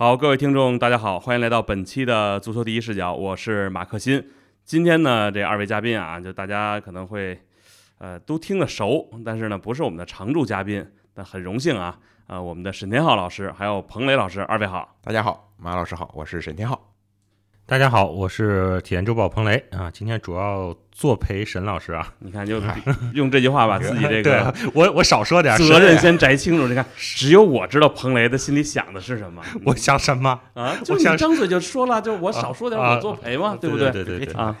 [0.00, 4.30] 好，各位听众，大家好，欢迎来到本期的足球第一视角，我是马克新。
[4.64, 7.38] 今天呢，这二位嘉宾啊，就大家可能会，
[7.98, 16.89] 呃，都听得熟，但是呢，不是我们的常驻嘉宾，但很荣幸啊，呃，我们的沈天浩老师还有彭磊老师，二位好，大家好，马老师好，我是沈天浩。
[17.70, 22.12] 大家好，我是体验周报彭雷啊，今天主要作陪沈老师啊。
[22.18, 22.60] 你看，就
[23.14, 26.66] 用这句话把 自己这个，我我少说点，责任先摘清楚。
[26.66, 29.40] 你看，只有我知道彭雷的心里想的是什么。
[29.64, 30.76] 我想什么啊？
[30.84, 33.88] 就你张嘴就说了，就我少说点，我作陪嘛，对不对？
[33.92, 34.56] 对对对啊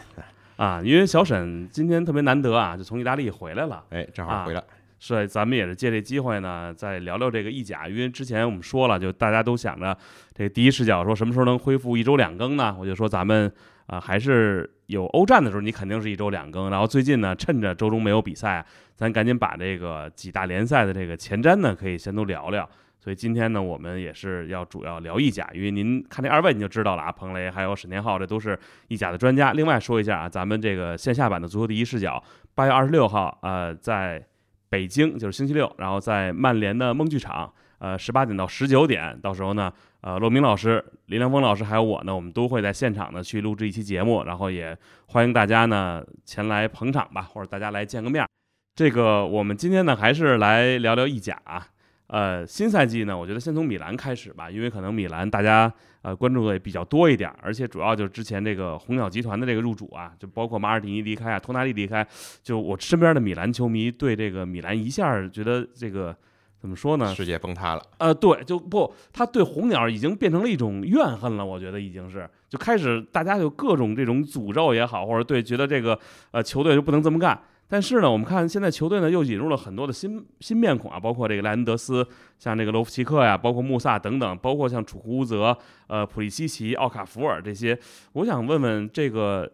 [0.54, 0.80] 啊！
[0.84, 4.62] 因为小沈今天特别难得啊，就从意大利回来了，哎，正好回来。
[5.02, 7.88] 是，咱们也是借这机会呢，再聊聊这个意甲。
[7.88, 9.96] 因为之前我们说了，就大家都想着
[10.40, 12.74] 这第一视角说什么时候能恢复一周两更呢？
[12.80, 13.52] 我就说咱们
[13.84, 16.70] 啊，还是有欧战的时候，你肯定是一周两更。
[16.70, 18.64] 然后最近呢，趁着周中没有比赛，
[18.96, 22.66] 咱赶紧把这个几大联赛的这个前瞻呢，可以先都聊聊。
[22.98, 29.52] 所以今天呢，我们也是要主要聊意甲，因为您看这二位你就知道了啊，彭雷还有沈天浩，这都是意甲的专家。
[29.52, 34.24] 另外说一下啊，咱们这个线下版的足球第一视角，八月二十六号，呃，在。
[34.70, 39.72] 北京就是星期六，然后在曼联的梦剧场，呃，十八点到十九点，到时候呢，
[40.02, 48.26] 呃，骆明老师、林良锋老师还有我呢，我们都会在现场呢去录制一期节目，然后也欢迎大家呢前来捧场吧，或者大家来见个面。
[48.74, 51.66] 这个我们今天呢还是来聊聊意甲啊。
[52.06, 62.04] 呃，新赛季呢，我觉得先从米兰开始吧，因为可能米兰大家呃关注的也比较多一点，而且主要就是之前这个红鸟集团的这个入主啊，就包括马尔蒂尼离开啊，托纳利离开，
[62.42, 66.16] 就我身边的米兰球迷对这个米兰一下觉得这个
[66.60, 67.14] 怎么说呢？
[67.14, 67.82] 世界崩塌了。
[67.98, 75.98] 呃，对，就不，他对红鸟已经变成了一种怨恨了，我觉得已经是就开始大家有各种这种诅咒也好，或者对觉得这个
[76.32, 77.40] 呃球队就不能这么干。
[77.66, 82.04] 但是呢，我们看现在球队呢又引入了很多的新新面孔啊，包括这个莱恩德斯，
[82.36, 85.56] 像这个罗夫奇克呀，包括穆萨等等，包括像楚库乌泽、
[85.86, 87.78] 呃普利西奇、奥卡福尔这些。
[88.14, 89.50] 我想问问这个，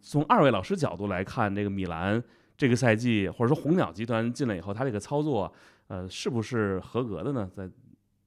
[0.00, 2.20] 从二位老师角度来看，这个米兰
[2.56, 5.52] 这个赛季或者说红鸟集团进来以后，他这个操作，
[5.92, 7.50] 呃，是不是合格的呢？
[7.54, 7.68] 在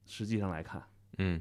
[0.06, 0.80] 实际上来看，
[1.18, 1.40] 嗯，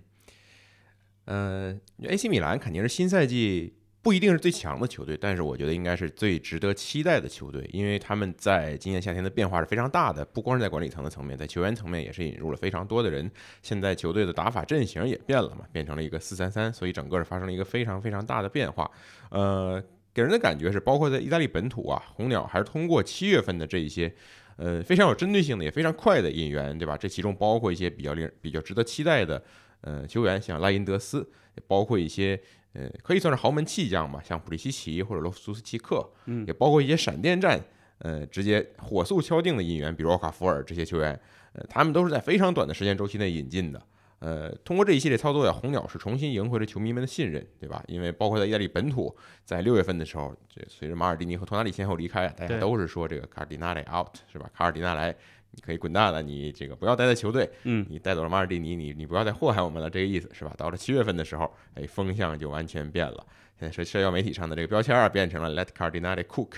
[1.25, 3.75] 呃，AC 米兰肯定是新赛季。
[4.01, 13.29] 不一定是最强的球队，但是我觉得应该是最值得期待的球队，因为他们在今年夏天的变化是非常大的，不光是在管理层的层面，在球员层面也是引入了非常多的人。
[13.63, 18.89] 现在球队的打法阵型也变了嘛，变成了一个四三三，所以整个是发生了一个非常非常大的变化。
[19.31, 24.13] 呃，给人的感觉是，包括在意大利本土啊，红鸟还是通过七月份的这一些，
[24.57, 26.97] 呃，非常有针对性的也非常快的引援，对吧？
[26.97, 29.43] 这其中包括一些比较令比较值得期待的，
[29.81, 31.19] 呃，球员，像拉因德斯，
[31.55, 32.39] 也包括一些。
[32.77, 37.57] 呃，可以算是豪门弃将吧，像普利西奇或者罗夫苏斯奇克，嗯，也包括一些闪电战，
[37.99, 41.17] 呃，直接火速敲定的引援，比如奥卡福尔这些球员，
[41.53, 43.81] 呃，他们都是在非常短的时间周期内引进的。
[44.25, 47.83] 呃，通过这一系列操作呀，红鸟是重新赢回了球迷们的信任，对吧？
[47.87, 54.49] 因为包括在意大利本土，在六月份的时候，这随着马尔蒂尼和托纳利先后离开，大家都是说这个卡尔迪纳莱 out 是吧？
[54.51, 55.15] 卡尔迪纳莱。
[55.57, 60.53] 你可以滚蛋了，你这个不要待在球队，嗯，你带走了马尔蒂尼，你你不要再祸害我们了，这个意思是吧？
[60.57, 63.25] 到了七月份的时候，哎，风向就完全变了。
[63.57, 66.49] 现在社社交媒体上的这个标签啊，变成了 Let Cardinale cook，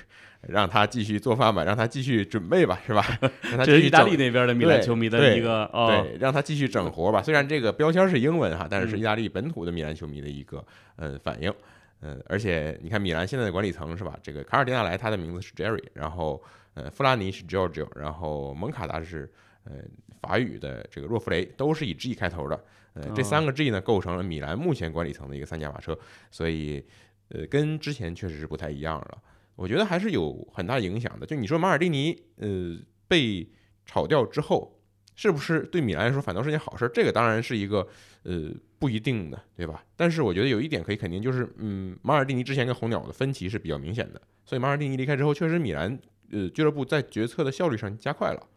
[0.42, 3.04] 让他继续做饭吧，让他继续准备吧，是吧？
[3.64, 7.22] 这是意大利那边的米兰球迷的一个，对，让他继续整活吧。
[7.22, 10.64] 虽然这个标签是英文哈，但是是意大利本土的米兰球迷的一个
[10.98, 11.54] 呃反应。
[12.02, 14.18] 嗯，而且你看米兰现在的管理层是吧？
[14.22, 16.44] 这个卡尔迪纳莱他的名字是 Jerry，然后。
[16.80, 19.28] 呃，弗拉尼是 Giorgio，然后蒙卡达是
[19.64, 19.78] 呃
[20.22, 22.64] 法语的这个若弗雷，都是以 G 开头的。
[22.94, 25.98] 呃，这三个 G 呢，构成了米兰目前管理层的一个三驾马车，
[26.30, 26.86] 所以
[27.30, 29.18] 呃，跟之前确实是不太一样了。
[29.58, 31.26] 我觉得还是有很大影响的。
[31.26, 32.78] 就你说马尔蒂尼呃
[33.10, 33.46] 被
[33.86, 34.80] 炒掉之后，
[35.16, 36.90] 是不是对米兰来说反倒是件好事？
[36.94, 37.86] 这个当然是一个
[38.24, 39.84] 呃不一定的，对吧？
[39.98, 46.00] 但是我觉得有一点可以肯定，就是嗯，马尔蒂尼之前跟红鸟的分歧是比较明显的，所以马尔蒂尼离开之后，确实米兰。
[46.30, 48.48] 呃，俱乐部在决策的效率上加快了，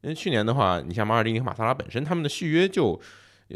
[0.00, 2.98] 因为去年的话，你像马尔蒂尼和马萨拉本身他们的续约就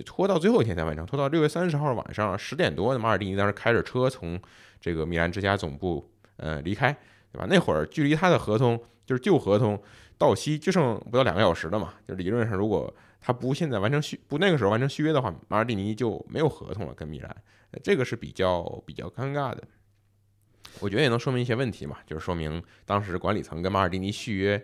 [0.04, 4.38] 拖到最后一天才完成，拖到六月三十号晚上十点多，马尔蒂尼当时开着车从
[4.78, 6.92] 这个米兰之家总部呃离开，
[7.32, 7.46] 对吧？
[7.48, 9.80] 那会儿距离他的合同就是旧合同
[10.16, 17.36] 到期就剩不到两个小时了嘛，就理论上如果他不现在完成续不那个时候完成续约的话，马尔蒂尼就没有合同了跟米兰，
[17.82, 19.62] 这个是比较比较尴尬的。
[20.80, 24.60] 我觉得也能说明一些问题嘛，就是说明当时管理层跟马尔蒂尼续约，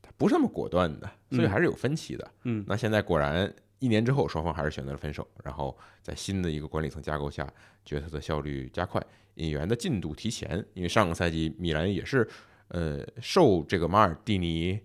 [0.00, 2.30] 他不是那么果断的，所以还是有分歧的。
[2.44, 3.52] 嗯，那现在果然
[3.84, 7.46] 一年之后，双方还是选择了分手，然后在新的一个管理层架构下，
[7.84, 8.98] 决策的效率加快，
[9.34, 10.64] 引援的进度提前。
[10.72, 12.26] 因为上个赛季米兰也是，
[12.68, 14.80] 呃，受这个马尔蒂尼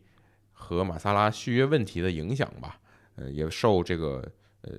[0.51, 2.78] 和马萨拉续约问题的影响吧，
[3.16, 4.30] 呃，也受这个
[4.63, 4.74] 呃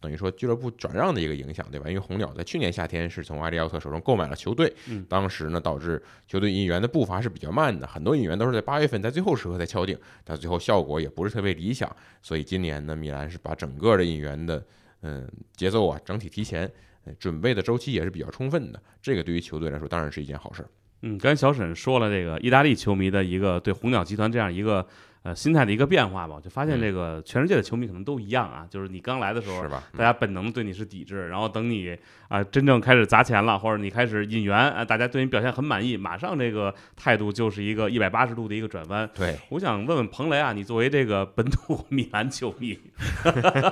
[0.00, 1.88] 等于说俱乐部转让的一个影响，对吧？
[1.88, 14.64] 因为红鸟在去年夏天是从埃利奥特手中购买了球队，嗯当时呢导致球队引援的步伐是比较慢的，很多引援都是在八月份在最后时刻才敲定，但最后效果也不是特别理想，所以今年呢，米兰是把整个的引援的
[15.02, 16.70] 嗯节奏啊整体提前，
[17.04, 20.68] 呃准备的周期也是比较充分的，这个对于球队来说当然是一件好事儿。
[21.02, 24.86] 嗯，刚才小沈说了这个意大利球迷的一个对红鸟集团这样一个
[25.22, 29.82] 呃心态的一个变化吧，我就发现这个全世界的球迷可能都一样啊，就是你刚来的时候是，吧？
[29.96, 31.96] 大家本能地对你是抵制，然后等你
[32.28, 39.08] 啊、真正开始砸钱了，或者你开始引援啊、大家对你表现很满意，马上这个态度就是一个一百八十度的一个转弯。
[39.14, 42.78] 对，我想问问彭雷啊，你作为这个本土 米兰球迷，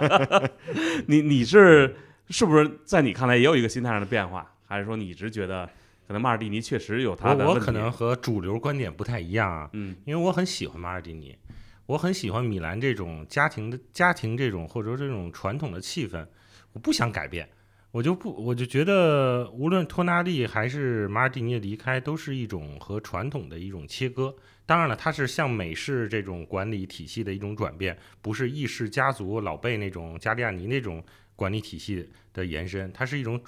[1.07, 1.97] 你你是
[2.29, 5.69] 是不是在你看来也有一个心态上的变化，还是说你一直觉得
[6.09, 7.47] 可能马尔蒂尼确实有他的？
[7.47, 11.37] 我我可能和主流观点不太一样啊，嗯因为我很喜欢马尔蒂尼，
[11.85, 16.27] 我很喜欢米兰这种家庭的家庭这种或者说这种传统的气氛，
[16.73, 17.47] 我不想改变，
[17.91, 24.35] 我就不我就觉得无论托纳利还是马尔蒂尼的离开，都是一种和传统的一种切割。
[24.65, 31.05] 当然了，它是向美式这种管理体系的一种转变，不是意式家族老贝那种加利亚尼那种
[31.37, 33.39] 管理体系的延伸，它是一种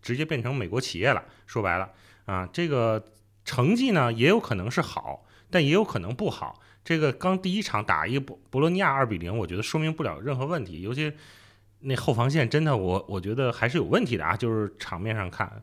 [0.00, 1.24] 直接变成美国企业了。
[1.46, 1.88] 说白了
[2.24, 3.04] 啊，这个
[3.44, 6.60] 成绩呢也有可能是好，但也有可能不好。
[6.84, 11.12] 这个刚第一场打一博博洛尼亚二比零，我觉得说明不了任何问题，尤其
[11.80, 15.62] 那后防线真的我我觉得还是有问题的啊，就是场面上看。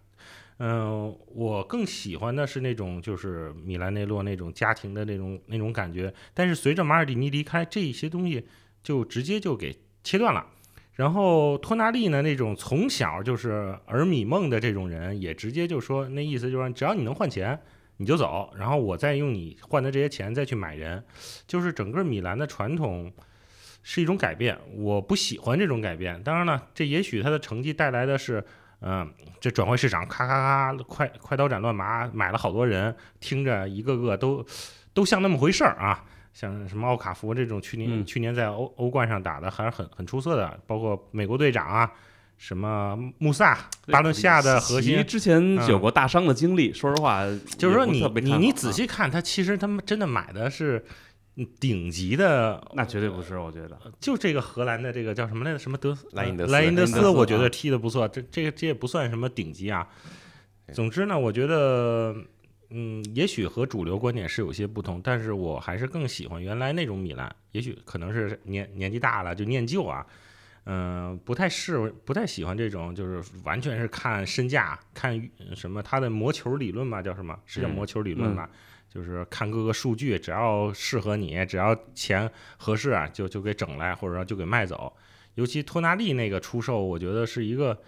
[0.63, 8.47] 嗯，我更喜欢的是那种就是米兰内洛那种家庭的那种那种感觉，但是随着马尔蒂尼离开，这一些东西
[8.83, 10.45] 就直接就给切断了。
[11.01, 17.59] 然后托纳利呢，那种从小就是儿米梦的这种人，也直接就说那意思就是只要你能换钱，
[17.97, 21.03] 你就走，然后我再用你换的这些钱再去买人，
[21.47, 23.11] 就是整个米兰的传统
[23.81, 26.21] 是一种改变，我不喜欢这种改变。
[26.21, 28.45] 当然了，这也许他的成绩带来的是，
[28.81, 34.45] 嗯、这转会市场咔咔咔快快刀斩乱麻，买了好多人，听着一个个都
[34.93, 36.05] 都像那么回事儿啊。
[36.33, 41.91] 像什么奥卡福这种去年、嗯去年在欧欧冠上打的还是很很出色的，包括美国队长啊，
[42.37, 47.25] 什么穆萨、巴伦西亚的核其心，之前有过大伤的经历，说实话，
[47.57, 50.83] 就是说你你你仔细看，他其实他们真的买的是
[51.59, 53.77] 顶级的，那绝对不是，我觉得。
[53.99, 55.59] 就这个荷兰的这个叫什么来着？
[55.59, 59.87] 什么德莱因德斯莱因德斯，我觉得踢的不错，这这个这也不算什么顶级啊。
[60.71, 62.15] 总之呢，我觉得。
[62.71, 67.33] 嗯，也许和主流观点是有些不同，但是我还是更喜欢原来那种米兰。
[67.51, 70.05] 也许可能是年年纪大了就念旧啊，
[70.65, 77.37] 嗯、不太适不太喜欢这种，就是完全是看身价，看呃什么他的魔球理论吧，叫什么？
[77.45, 78.49] 是叫嗯魔球理论吧？
[78.89, 84.93] 就是看各个数据，只要适合你，只要钱合适啊，就就给整来，或者说就给卖走。
[85.35, 87.81] 尤其托纳利那个出售，我觉得是一个，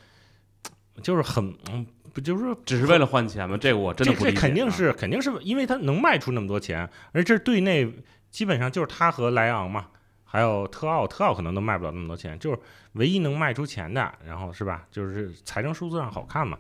[1.02, 3.58] 就是很，嗯，不就是说只是为了换钱吗？
[3.58, 4.32] 这个我真的不理解啊。
[4.32, 7.92] 这这肯定是肯定是因为他能卖出那么多钱，而这队内
[8.30, 9.88] 基本上就是他和莱昂嘛，
[10.24, 12.60] 还有特奥，特奥可能都卖不了那么多钱，就是
[12.94, 14.86] 唯一能卖出钱的，然后是吧？
[14.92, 16.58] 就是财政数字上好看嘛。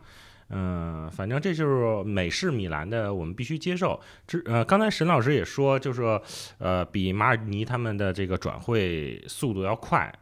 [0.49, 3.99] 嗯，反正这就是美式米兰的，我们必须接受。
[4.27, 6.21] 这呃，刚才沈老师也说，就是说，
[6.59, 10.13] 呃，比马尔尼他们的这个转会速度要快。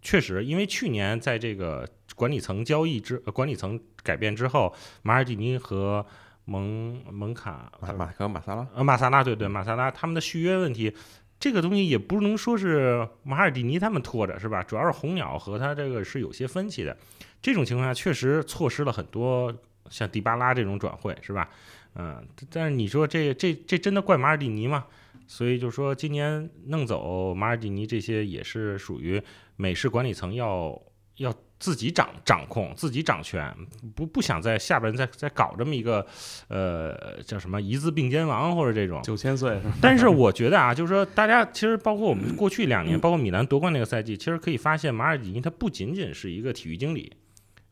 [0.00, 6.04] 确实，因为去年在这个管理层交易之、呃管理层改变之后，马尔蒂尼和
[6.44, 10.94] 蒙蒙卡马马克马萨拉，呃马萨拉对对马萨拉他们的续约问题，
[11.38, 14.62] 这个东西也不能说是马尔蒂尼他们拖着是吧？
[14.62, 16.96] 主要是红鸟和他这个是有些分歧的。
[17.40, 19.52] 这种情况下确实错失了很多
[19.90, 21.48] 像迪巴拉这种转会是吧？
[21.94, 24.86] 嗯，但是你说这这这真的怪马尔蒂尼吗？
[25.26, 29.22] 所以就说今年弄走马尔蒂尼这些也是属于
[29.56, 30.80] 美式管理层要
[31.16, 33.54] 要自己掌掌控、自己掌权，
[33.94, 36.04] 不不想在下边再再搞这么一个
[36.48, 39.00] 呃叫什么一字并肩王或者这种。
[39.04, 39.60] 九千岁？
[39.80, 47.12] 但是我觉得啊，就是说大家其实包括我们过去两年， 包括米兰夺冠那个赛季，其实可以发现马尔蒂尼他不仅仅是一个体育经理。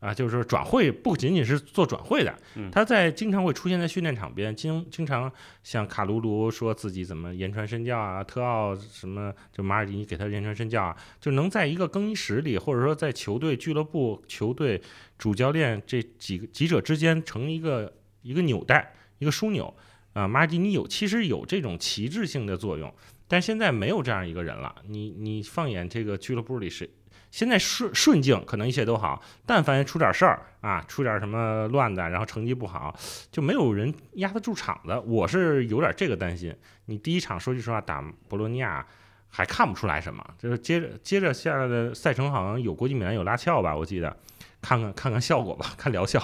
[0.01, 5.31] 啊，就是说转会不仅仅是做转会的，嗯他在经常会出现在训练场边，经经常
[5.63, 14.81] 像卡卢卢说自己怎么言传身教啊，特奥什么就马尔蒂尼给他言传身教啊，就能在一个更衣室里，或者说在球队、俱乐部、球队
[15.19, 17.93] 主教练这几个几者之间成一个
[18.23, 19.71] 一个纽带，一个枢纽
[20.13, 20.27] 啊。
[20.27, 22.91] 马尔蒂尼有其实有这种旗帜性的作用，
[23.27, 24.73] 但现在没有这样一个人了。
[24.87, 26.89] 你你放眼这个俱乐部里谁？
[27.31, 32.93] 现在顺顺境可能一切都好，但凡出点事儿啊，出点什么乱的，然后成绩不好，
[33.31, 35.01] 就没有人压得住场子。
[35.07, 36.53] 我是有点这个担心。
[36.85, 38.85] 你第一场说句实话打博洛尼亚
[39.29, 40.21] 还看不出来什么。
[40.37, 44.15] 就是接着接着下来的赛程好像有国际米兰有拉翘吧，我记得，
[44.61, 46.21] 看看看看效果吧，看疗效。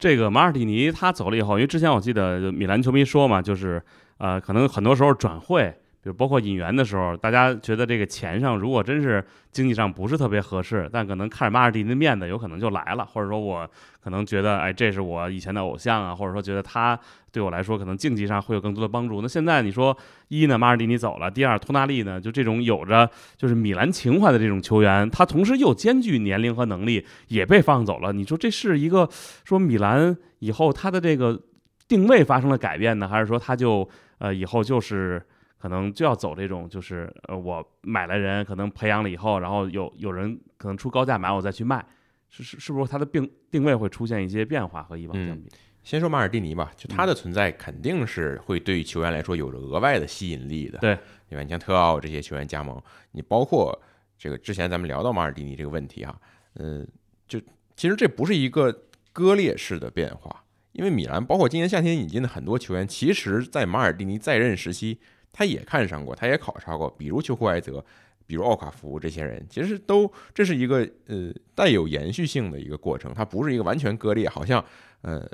[0.00, 3.80] 这个马尔蒂尼他走了以后，因为之前我记得米兰球迷说嘛，就是
[4.18, 5.72] 呃，可能很多时候转会。
[6.02, 13.68] 比如包括引援的时候，大家觉得这个钱上如果真是经济上不是特别合适，但可能看着马尔蒂尼的面子，有可能就来了，或者说我
[14.02, 16.98] 可能觉得，哎，这是我以前的偶像啊，或者说觉得他
[17.30, 19.20] 对我来说可能竞技上会有更多的帮助。
[19.20, 19.94] 那现在你说
[20.28, 28.10] 一呢，马尔蒂尼走了，第二托纳利呢，就这种有着就是米兰情怀的这种球员，他同时又兼具年龄和能力，也被放走了。
[28.10, 29.06] 你说这是一个
[29.44, 31.38] 说米兰以后他的这个
[31.86, 35.22] 定位发生了改变呢，还是说他就呃以后就是？
[35.60, 41.84] 可能就要走这种，就是呃，我买了人，可能培养了以后，然后有有人可能出高价买，我再去卖，
[42.30, 45.50] 是是是不是它的定定位会出现一些变化和以往相比？
[45.82, 50.98] 先说马尔蒂尼吧，就他的存在肯定是会对球员来说有着额外的吸引力的，对，
[51.28, 51.42] 对吧？
[51.42, 53.78] 你像特奥这些球员加盟，你包括
[54.16, 56.18] 这个之前咱们聊到马尔蒂尼这个问题哈，
[56.54, 56.88] 嗯，
[57.28, 57.38] 就
[57.76, 64.98] 其实这不是一个割裂式的变化，因为米兰包括今年夏天引进的很多球员，其实在马尔蒂尼在任时期。
[65.32, 67.84] 他也看上过，他也考察过，比如丘库埃泽，
[68.26, 74.64] 比如奥卡福这些人，其实都这是一个呃带有延续性的一个过程，它不是一个完全割裂，好像
[75.02, 75.28] 呃，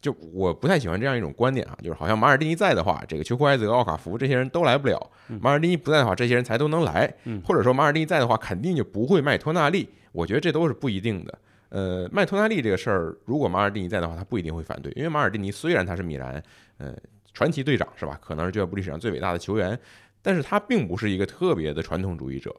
[0.00, 4.96] 就我不太喜欢这样一种观点啊，就是好像马尔蒂尼在的话，这个丘库埃泽、奥卡福这些人都来不了；
[5.40, 7.12] 马尔蒂尼不在的话，这些人才都能来，
[7.44, 9.88] 或者说马尔蒂尼在的话，肯定就不会卖托纳利。
[10.12, 11.38] 我觉得这都是不一定的。
[11.68, 16.42] 呃，卖托纳利这个事儿，如果马尔蒂尼在的话，他不一定会反对，因为马尔蒂尼虽然他是米兰，
[16.78, 16.94] 呃。
[17.38, 18.18] 传奇队长是吧？
[18.20, 19.78] 可能是俱乐部历史上最伟大的球员，
[20.20, 22.52] 但是他并不是一个特别的传统主义者。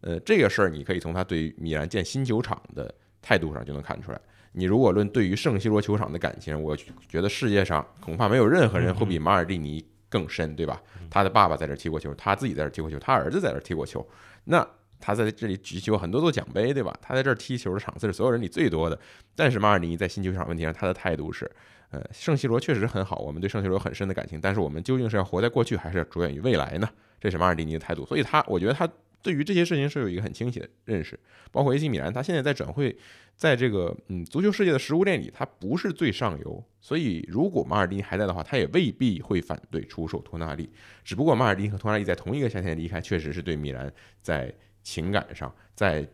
[0.00, 4.20] 呃，这个事儿你可以从他对米兰建新球场的态度上就能看出来。
[4.50, 6.76] 你如果论对于圣西罗球场的感情，我
[7.08, 10.82] 觉得世界上恐怕没有任何人会比马尔蒂尼更深，对吧？
[11.08, 14.04] 他的爸爸在这踢过球，他自己在这踢过球，他儿子在这踢过球，
[14.46, 14.66] 那
[14.98, 16.92] 他在这里举起过很多座奖杯，对吧？
[17.00, 18.98] 他在这儿踢球的场次是所有人里最多的。
[19.36, 21.48] 但是马尔蒂尼在新球场问题上，他的态度是。
[21.94, 24.40] 呃，圣西罗确实很好，我们对圣西罗有很深的感情。
[24.40, 26.88] 但是我们究竟是要活在过去，还是要着眼于未来呢？
[27.20, 28.04] 这是马尔蒂尼的态度。
[28.04, 28.88] 所以他，我觉得他
[29.22, 31.16] 对于这些事情是有一个很清晰的认识。
[31.52, 32.96] 包括 AC 米兰，他现在在转会，
[33.36, 36.64] 在这个嗯足球世界的食物链里，他不是最上游。
[36.80, 40.68] 所以如果马尔蒂尼还在的话，他也未必会反对出售托纳利。
[41.04, 46.04] 只不过马尔蒂尼和托纳利在同一个夏天离开，确实是对米兰在情感上，在。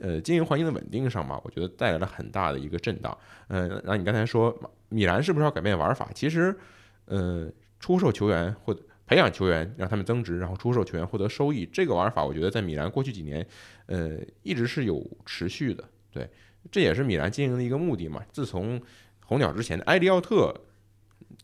[0.00, 3.16] 呃，经营环境的稳定上吧，我觉得带来了很大的一个震荡。
[3.48, 4.54] 嗯，那你刚才说
[4.88, 6.10] 米兰是不是要改变玩法？
[6.14, 6.54] 其实，
[7.06, 7.50] 呃，
[7.80, 13.46] 出售球员或者培养球员，让他们增值，然后出售球员获得收益，这个玩法，我觉得在米兰过去几年，
[13.86, 15.82] 呃，一直是有持续的。
[16.10, 16.28] 对，
[16.70, 18.22] 这也是米兰经营的一个目的嘛。
[18.32, 18.80] 自从
[19.24, 20.54] 红鸟之前的埃利奥特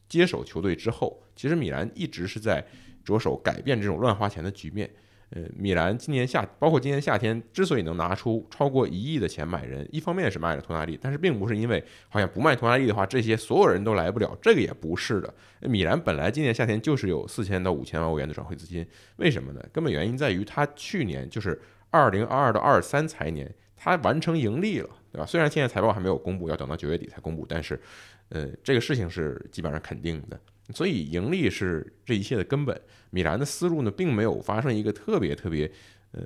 [0.08, 2.64] 接手球队之后，其实米兰一直是在
[3.04, 4.90] 着手改变这种乱花钱的局面。
[5.34, 15.34] 呃，米兰今年夏，包括今年夏天，之所以能拿出超过一亿的钱买人，一方面是卖了托纳利，但是并不是因为好像不卖托纳利的话，这些所有人都来不了，这个也不是的。
[15.60, 18.86] 米兰本来今年夏天就是有四千到五千万欧元的转会资金，
[19.16, 19.64] 为什么呢？
[19.72, 21.58] 根本原因在于他去年就是
[21.88, 25.24] 二零二二到二三财年，他完成盈利了，对吧？
[25.24, 27.80] 虽然现在财报还没有公布，要等到九月底才公布，但是，
[28.28, 30.38] 呃，这个事情是基本上肯定的。
[30.72, 32.80] 所以盈利是这一切的根本。
[33.10, 35.70] 米兰的思路呢，并没有发生一个特别特别，
[36.12, 36.22] 呃，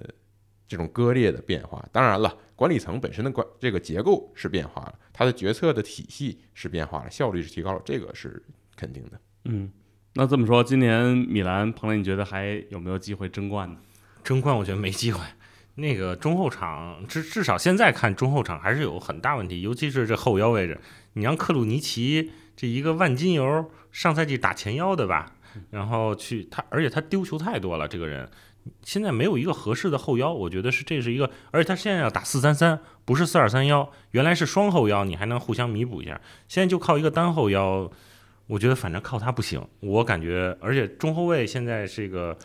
[0.69, 1.85] 这种割裂的变化。
[1.93, 8.43] 当然了，管理层本身的管这个结构是变化了，它的决策的体系是变化了，效率是提高了，这个是
[8.77, 9.21] 肯定的。
[9.47, 9.71] 嗯，
[10.15, 13.79] 那这么说，今年米兰，彭磊，你觉得还有没有机会争冠呢？
[14.23, 15.21] 争冠，我觉得没机会。
[15.75, 20.81] 那个中后场，至至少现在看中后场还是有很大问题，尤其是这后腰位置。
[21.13, 23.71] 你让克鲁尼奇这一个万金油。
[23.93, 25.33] 上赛季打前腰的吧，
[25.71, 27.89] 然后去他，而且他丢球太多了。
[27.89, 28.29] 这个人
[28.83, 36.21] 现在没有一个合适的后腰，我觉得是这是一个，而且他现在要打四三三，不是四二三幺，原来是双后腰，你还能互相弥补一下。
[36.47, 37.91] 现在就靠一个单后腰，
[38.49, 39.67] 我觉得反正靠他不行。
[39.81, 42.37] 我感觉，而且中后卫现在这个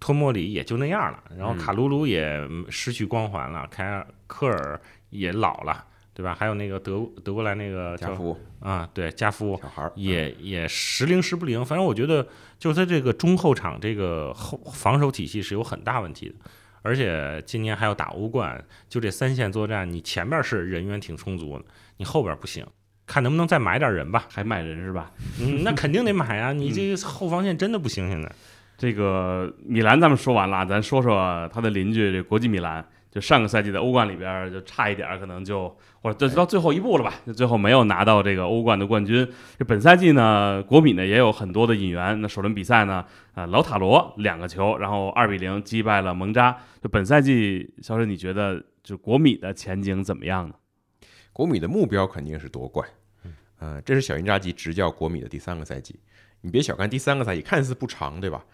[0.00, 2.40] 托莫里也就那样了，然后卡鲁鲁也
[2.70, 5.84] 失去光环了，凯尔科尔也老了。
[6.14, 6.32] 对吧？
[6.32, 11.64] 还有那个德德国来那个加夫啊，对加夫小孩也也时灵时不灵。
[11.64, 12.24] 反正我觉得，
[12.58, 16.34] 就是他这个中后场这个后防守体系是有很大问题的。
[16.82, 21.64] 而且今年还要打欧冠，就这三线作战，你前面是人员挺充足的，
[21.96, 22.64] 你后边不行，
[23.06, 24.26] 看能不能再买点人吧？
[24.30, 25.10] 还买人是吧？
[25.40, 26.52] 嗯，那肯定得买啊！
[26.52, 28.30] 你这个后防线真的不行，现在。
[28.76, 32.86] 这个米兰咱们说完了，咱说说他的邻居这国际米兰。
[33.14, 35.68] 就上个赛季的欧冠里边儿就差一点儿，可能就
[36.02, 39.24] 或者就到最后一步了吧，就最后没有拿到这个欧冠的冠军。
[39.56, 42.20] 这本赛季呢，国米呢也有很多的引援。
[42.20, 43.04] 那首轮比赛呢，
[43.34, 46.58] 啊，老塔罗两个球，然后二比零击败了蒙扎。
[46.82, 50.54] 就本赛季，肖申，你觉得就国米的前景怎么样呢？
[51.32, 52.84] 国米的目标肯定是夺冠。
[53.60, 55.94] 嗯，这是小因扎吉执教国米的第三个赛季。
[56.40, 58.44] 你别小看第三个赛季，看似不长，对吧？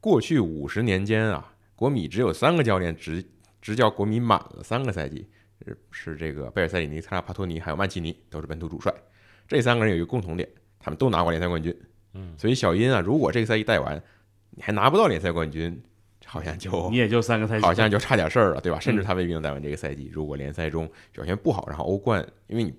[0.00, 3.24] 过去五十年间啊，国米只有三个教练执
[3.66, 5.26] 执教国米满了三个赛季，
[5.66, 8.94] 是是这个贝尔塞里尼、特拉帕托尼还有曼奇尼都是本土主帅。
[9.48, 11.76] 这三个人有一个共同点，他们都拿过联赛冠军。
[12.14, 14.00] 嗯，所以小因啊，如果这个赛季带完，
[14.50, 15.82] 你还拿不到联赛冠军，
[16.24, 18.78] 好像就你也就三个赛季，好像就差点事儿了，对吧？
[18.78, 20.08] 甚至他未必能带完这个赛季。
[20.12, 22.72] 如果联赛中表现不好，然后欧冠，因为你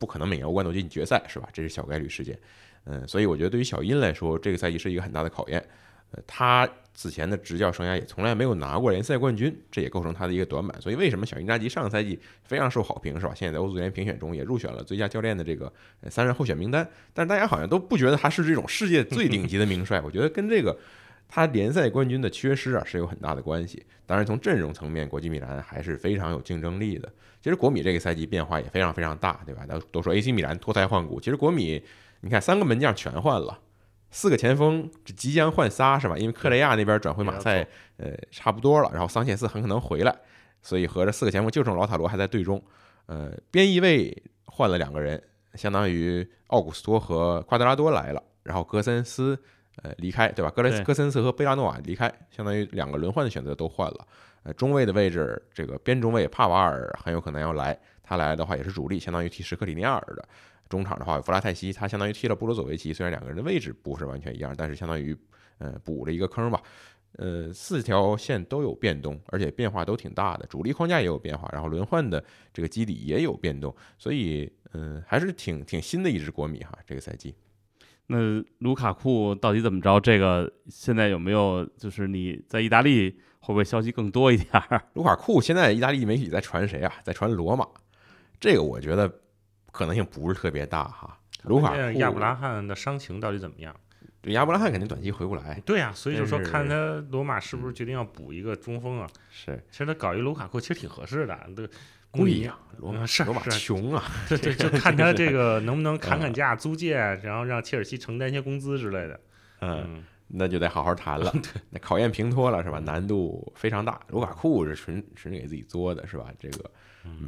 [0.00, 1.48] 不可能每年欧冠都进决赛，是吧？
[1.52, 2.36] 这是小概率事件。
[2.86, 5.64] 嗯，所以我觉得对于小因来说，这个赛季是一个很大的考验。
[6.26, 10.80] 他此前的执教生涯也从来没有拿过联赛冠军，这也构成他的一个短板。
[10.80, 13.32] 所以为什么小因扎吉上个赛季非常受好评，是吧？
[13.34, 15.72] 现在在欧足联评选中也入选了最佳教练的这个
[16.10, 16.86] 三人候选名单。
[17.14, 20.00] 但是大家好像都不觉得他是这种世界最顶级的名帅。
[20.02, 20.78] 我觉得跟这个
[21.28, 23.82] 他联赛冠军的缺失啊是有很大的关系。
[24.04, 27.10] 当然，从阵容层面，国际米兰还是非常有竞争力的。
[27.40, 29.64] 其实国米这个赛季变化也非常非常大，对吧？
[29.66, 31.82] 都都说 AC 米兰脱胎换骨，其实国米
[32.20, 33.58] 你看三个门将全换了。
[34.12, 36.16] 四个前锋这即将换仨是吧？
[36.16, 37.66] 因为克雷亚那边转回马赛，
[37.96, 38.90] 呃，差不多了。
[38.92, 40.14] 然后桑切斯很可能回来，
[40.60, 42.62] 所以合着四个前锋就剩老塔罗还在队中。
[43.06, 45.20] 呃，边翼位换了两个人，
[45.54, 49.36] 相当于奥古斯托和瓜德拉多来了，然后格森斯
[49.82, 50.50] 呃离开，对吧？
[50.50, 54.06] 格雷斯格森斯和贝拉诺瓦离开，相当于两个轮换的选择都换了。
[54.42, 60.28] 呃，中卫的位置，这个边中卫帕瓦尔很有可能要来，他来的话也是主力，相当于替什克里尼亚尔的。
[60.72, 65.14] 中场的话，弗拉泰西他相当于踢了布罗佐维奇，虽然两个人的位置不是完全一样，但是相当于
[65.58, 66.62] 呃补了一个坑吧。
[67.18, 72.24] 呃，四条线都有变动，而且变化都挺大的，主力框架也有变化，然后轮换的
[72.54, 77.34] 这个基底也有变动，所以嗯，还是挺挺新的一支国米哈，这个赛季。
[78.06, 80.00] 那卢卡库到底怎么着？
[80.00, 84.48] 这个现在有没有就是你在意大利会不会消息更多一点？
[84.94, 86.94] 卢卡库现在意大利媒体在传谁啊？
[87.04, 87.68] 在传罗马，
[88.40, 89.20] 这个我觉得。
[89.72, 91.18] 可能性不是特别大哈。
[91.42, 93.74] 卢卡库、亚布拉罕的伤情到底怎么样？
[94.20, 95.60] 对，亚布拉罕肯定短期回不来。
[95.66, 99.08] 对呀，所以就说看他罗马是不是决定要补一个中锋啊？
[99.32, 101.36] 是，其实他搞一卢卡库其实挺合适的。
[101.56, 101.68] 对，
[102.12, 104.04] 贵呀，罗马是罗马穷啊。
[104.28, 109.20] 对对，就看他这个 能不能砍砍价租借，然后让切尔西承担一些工资之类的。
[109.62, 111.32] 嗯，那就得好好谈了。
[111.70, 112.78] 那考验平托了是吧？
[112.78, 114.00] 难度非常大。
[114.10, 116.26] 卢卡库是纯纯给自己作的是吧？
[116.38, 116.70] 这个。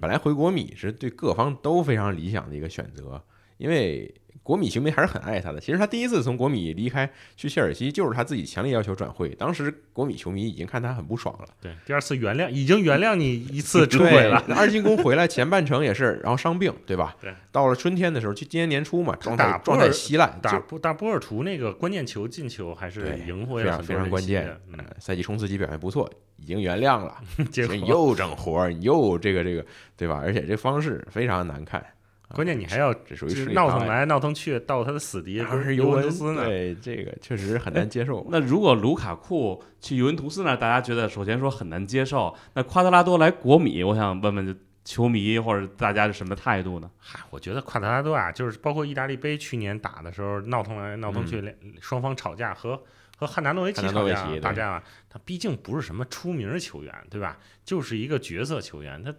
[0.01, 3.23] 本来回国米是对各方都非常理想的一个选择，
[3.57, 5.59] 因为国米球迷还是很爱他的。
[5.59, 9.31] 其实他第一次从国米离开去切尔西，就是他自己强烈要求转会。
[9.31, 11.49] 当时国米球迷已经看他很不爽了。
[11.61, 14.45] 对，第二次原谅，已经原谅你一次 出轨了。
[14.55, 17.17] 二进宫回来前半程也是，然后伤病，对吧？
[17.21, 17.35] 对。
[17.51, 20.39] 到了春天的时候，就今年年初嘛，状态状态稀烂。
[20.41, 24.55] 打打波尔图那个关键球进球还是赢回来，非常关键。
[24.71, 26.09] 嗯，赛季冲刺期表现不错。
[26.37, 27.17] 已经原谅了，
[27.51, 29.65] 结果又整活儿，你又这个这个，
[29.97, 30.21] 对吧？
[30.23, 31.83] 而且这方式非常难看，
[32.31, 36.45] 关键你还要这属于闹腾来闹腾去，到他的死敌不是尤文图斯呢？
[36.45, 38.27] 对，这个确实很难接受。
[38.31, 42.35] 那如果卢卡库去尤文图斯那大家觉得首先说很难接受。
[42.55, 46.91] 那夸德拉多来国米，我想问问球迷或者大家是什么态度呢？
[46.99, 52.83] 嗨，我觉得夸德拉多啊，就是包括意大利杯去年打的时候闹腾来闹腾去，双方吵架和。
[53.17, 57.39] 和汉达诺维奇吵架打架啊，他毕竟不是什么出名球员，对吧？
[57.65, 59.15] 就是一个角色球员，他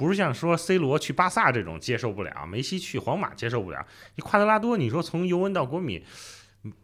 [0.00, 3.86] 不是像说 C 罗去巴萨这种接受不了，梅西去皇马接受不了。
[4.14, 6.02] 你夸德拉多，你说从尤文到国米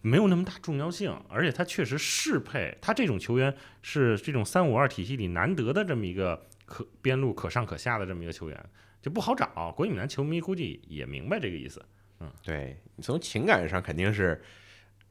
[0.03, 8.65] 没有那么大重要性，而且他确实适配，他这种球员是这种三五二体系里难得的这么一个可边路可上可下的这么一个球员，
[9.01, 9.73] 就不好找。
[9.75, 11.83] 国米男球迷估计也明白这个意思，
[12.21, 14.39] 嗯，对你从情感上肯定是。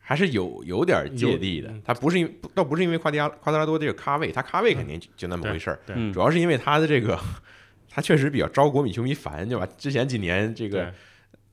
[0.07, 5.79] 还是有有点芥蒂的，他不是因倒不是因为夸迪亚夸德拉多这个咖位，他咖位肯定就那么回事儿，
[6.13, 7.19] 主要是因为他的这个，
[7.95, 9.65] 他确实比较招国米球迷烦，对吧？
[9.77, 10.93] 之前几年这个，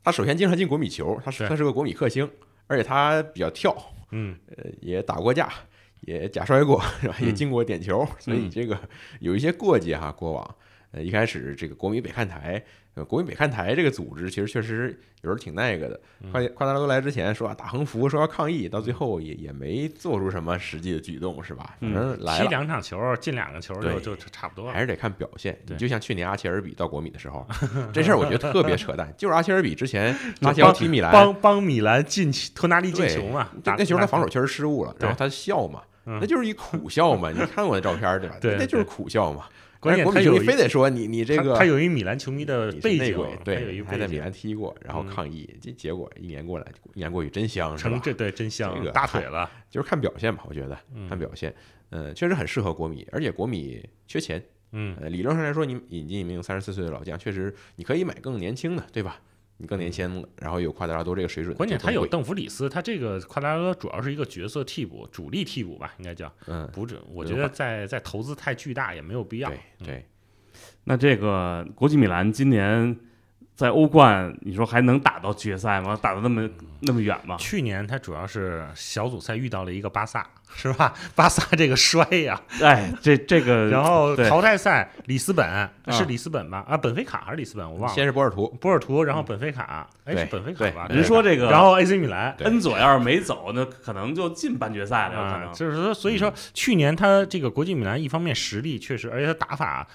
[0.03, 2.29] 他首先经常进国米球，他是他是个国米克星，
[2.67, 3.73] 而且他比较跳，
[4.11, 5.49] 嗯，呃，也打过架，
[6.01, 7.15] 也假摔过，是吧？
[7.21, 8.77] 也进过点球，所以这个
[9.21, 10.57] 有一些过节哈，过往。
[10.93, 12.63] 呃，一开始这个国米北看台，
[12.95, 14.89] 呃，国米北看台这个组织其实确实
[15.23, 15.99] 有时候挺那个的。
[16.31, 21.77] 夸夸达拉多来之前说啊打横幅，说要抗议，到最后也也没做出什么实际的举动，是吧？
[21.81, 24.73] 反正来了，踢两场球进两个球就就差不多了。
[24.73, 25.59] 还是得看表现。
[25.67, 27.47] 你就像去年阿切尔比到国米的时候，
[27.93, 29.11] 这事儿我觉得特别扯淡。
[29.17, 33.49] 就是阿切尔比之前 阿切尔踢米兰，帮帮米兰进托纳利进球嘛？
[33.65, 37.31] 那球他防守确实失误了，然后他笑嘛，那就是一苦笑嘛。
[37.31, 38.37] 你看过那照片对吧？
[38.61, 39.47] 那就是苦笑嘛。
[39.83, 47.91] 关键国米球他有非得说你你这个他他有一米兰球迷的背景，对，还在米兰踢过，然后嗯抗议，这结果一年过来，一年过去真香，是吧？
[47.91, 51.53] 成这对真香这个大腿了，就是看表现吧，我觉得嗯看表现，
[51.91, 54.41] 嗯，确实很适合国米，而且国米缺钱，
[54.71, 59.21] 嗯，呃，理论上来说，你引进一名三十四岁的老将，确实你可以买更年轻的，对吧？
[59.63, 69.49] 你更年轻，然后有夸德拉多这个水准，关键他有邓弗里斯，他这个夸德拉多主要是一个角色替补，主力替补吧，应该叫嗯，不准，我觉得在在投资太巨大也没有必要。
[69.49, 70.07] 对对，
[70.83, 72.99] 那这个国际米兰今年
[73.55, 75.99] 在欧冠，你说还能打到决赛吗？
[76.01, 76.49] 打到那么
[76.81, 77.37] 那么远吗？
[77.39, 80.93] 去年他主要是小组赛遇到了一个巴萨，是吧？
[81.15, 86.65] 巴萨这个衰呀、哎，这这个， 然后淘汰赛里斯本是里斯本吧？
[86.67, 87.71] 啊，本菲卡还是里斯本？
[87.71, 87.95] 我忘了。
[87.95, 90.87] 先是波尔图，波尔图，然后本菲卡，哎，对是本菲卡吧？
[90.89, 95.53] 人说这个，然后 AC 米兰，恩佐要是没走，那可能就进半决赛了，有可啊，能。
[95.53, 99.87] 就是说，所以说去年他这个国际米兰一方面实力确实，而且他打法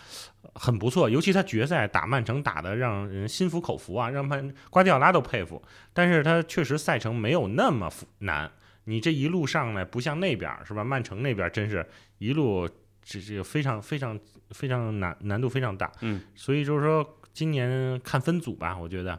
[0.58, 5.62] 很不错，尤其他决赛打曼城打的让人心服口服啊，让曼瓜迪奥拉都佩服。
[5.93, 8.52] 但是他确实赛程没有那么复难，
[8.86, 10.84] 你这一路上来不像那边儿是吧？
[10.84, 11.86] 曼城那边儿真是
[12.17, 12.67] 一路
[13.04, 19.17] 这这个非常非常非常难难度非常大，嗯，所以就是说今年看分组吧，我觉得，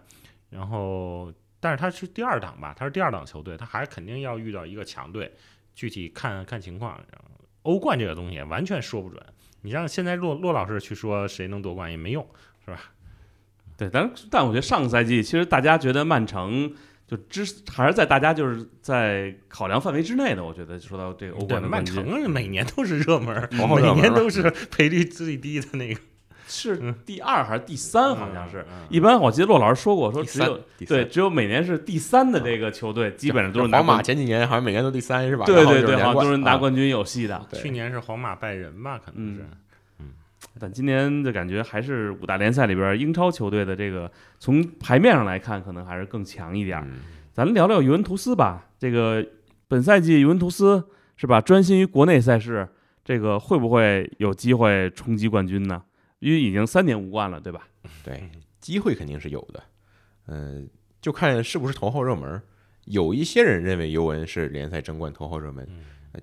[0.51, 5.33] 然后但是他是第二档吧，他是第二档球队，他还肯定要遇到一个强队，
[5.75, 7.01] 具体看看情况。
[7.63, 9.23] 欧冠这个东西完全说不准，
[9.63, 12.27] 你让现在骆骆老师去说谁能夺冠也没用，
[12.65, 12.81] 是吧？
[13.77, 16.73] 对，但但我觉得上个赛季其实大家觉得曼城
[17.07, 20.45] 就之还是在大家就是在考量范围之内的。
[20.45, 26.01] 我觉得说到这个欧，冠的，曼城每年都是热门每年都是 赔率最低的那个，
[26.49, 28.17] 是第二还是第三？
[28.17, 28.63] 好像是。
[28.63, 28.67] 嗯。
[28.71, 35.45] 嗯一般我记得骆老师说过，说只有对，只有每年是第三的这个球队，基本上都是拿皇马前几年好像每年都第三是吧？
[35.45, 37.47] 对对对，好像都是拿啊冠军有戏的。
[37.53, 39.45] 去年是皇马拜仁吧，可能是。
[40.61, 46.85] 但今年的感觉还是五大联赛里边英超球队的这个从牌面上来看，可能还是更强一点
[47.33, 48.67] 咱聊聊尤文图斯吧。
[48.77, 49.25] 这个
[49.69, 50.83] 本赛季尤文图斯
[51.17, 52.67] 是吧，专心于国内赛事，
[53.05, 55.83] 这个会不会有机会冲击冠军呢？
[56.19, 57.69] 因为已经三年无冠了，对吧？
[58.05, 58.29] 对，
[58.61, 59.63] 机会肯定是有的，
[60.27, 60.69] 嗯、
[61.01, 62.43] 就看是不是头号热门儿。
[62.85, 65.69] 有一些人认为尤文是联赛争冠头号热门，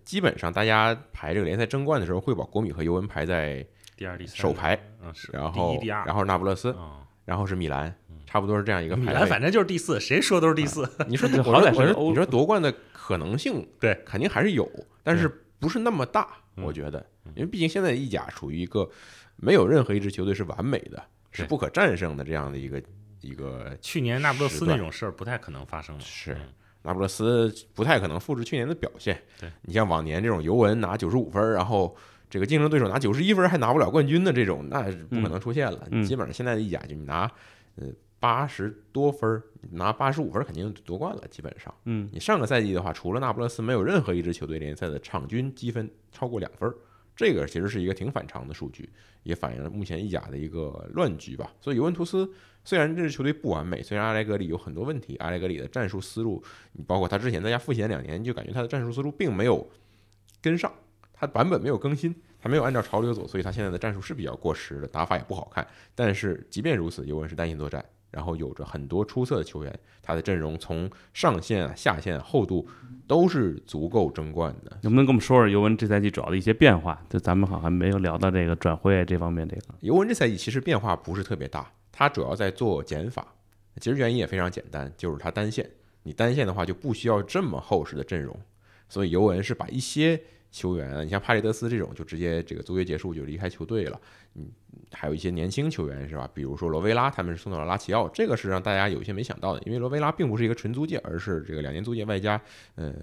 [0.03, 9.07] 基本上大家排这个联赛争冠的时候，会把国米和尤文排在第二、第三，首排，嗯，是然后第一、第二，然后是那不勒斯，嗯然后是米兰，差不多是这样一个排位。
[9.07, 10.87] 米兰反正就是第四，谁说都是第四。
[11.07, 14.67] 你说好歹是你说夺冠的可能性，对，肯定还是有，
[15.03, 15.27] 但是
[15.59, 17.03] 不是那么大，嗯我觉得，
[17.35, 18.87] 因为毕竟现在意甲处于一个
[19.35, 22.81] 没有任何一支球队是完美的，是不可战胜的这样的一个
[23.21, 26.01] 一个去年那不勒斯那种事儿不太可能发生了。
[26.01, 26.47] 是嗯
[26.87, 29.19] 那不勒斯不太可能复制去年的表现。
[29.39, 31.95] 对你像往年这种尤文拿九十五分儿，然后
[32.29, 35.87] 这个竞争对手拿九十一分儿还拿不了冠军的这种，那是不可能出现了。
[35.89, 37.23] 嗯基本上现在的意甲就你拿
[37.77, 37.87] 呃
[38.19, 41.73] 八十多分拿八十五分儿肯定夺冠了，基本上。
[41.85, 46.75] 嗯，你上个赛季的话，除了那不勒斯，没有任何一支球队联赛的场均积分超过两分儿，
[47.15, 48.89] 这个其实是一个挺反常的数据，
[49.23, 51.53] 也反映了目前意甲的一个乱局吧。
[51.61, 52.29] 所以尤文图斯
[52.63, 59.69] 虽然这支球队不完美，虽然阿莱格里有很多问题，阿莱格里的战术思路，你包括他之前在家复闲两年，就感觉他的战术思路并没有
[60.41, 60.71] 跟上，
[61.13, 62.13] 他版本没有更新。
[62.37, 65.67] 他没有按照潮流走，所以他现在的战术是比较过时的，打法也不好看。
[65.95, 67.83] 但是即便如此，尤文是单线作战，
[68.15, 72.65] 然后有着很多出色的球员，他的阵容从上线、啊、下线、厚度
[73.05, 74.71] 都是足够争冠的。
[74.83, 77.03] 能不能跟我们说说尤文这赛季主要的一些变化？
[77.09, 83.27] 就咱们好像没有聊到这个转会这方面，这个尤文这赛季其实变化不是特别大，他主要在做减法。
[83.81, 85.69] 其实原因也非常简单，就是他单线。
[86.03, 88.39] 你单线的话就不需要这么厚实的阵容，
[88.87, 90.21] 所以尤文是把一些
[90.55, 93.99] 球员，你像帕雷德斯这种就直接这个租约结束就离开球队了。
[94.35, 94.47] 嗯，
[94.93, 96.29] 还有一些年轻球员是吧？
[96.33, 102.41] 比如说罗维拉，他们是送到了拉齐奥，这个是让大家有一些没想到的，因为罗维拉并不是一个纯租借，而是这个两年租借外加
[102.75, 102.93] 呃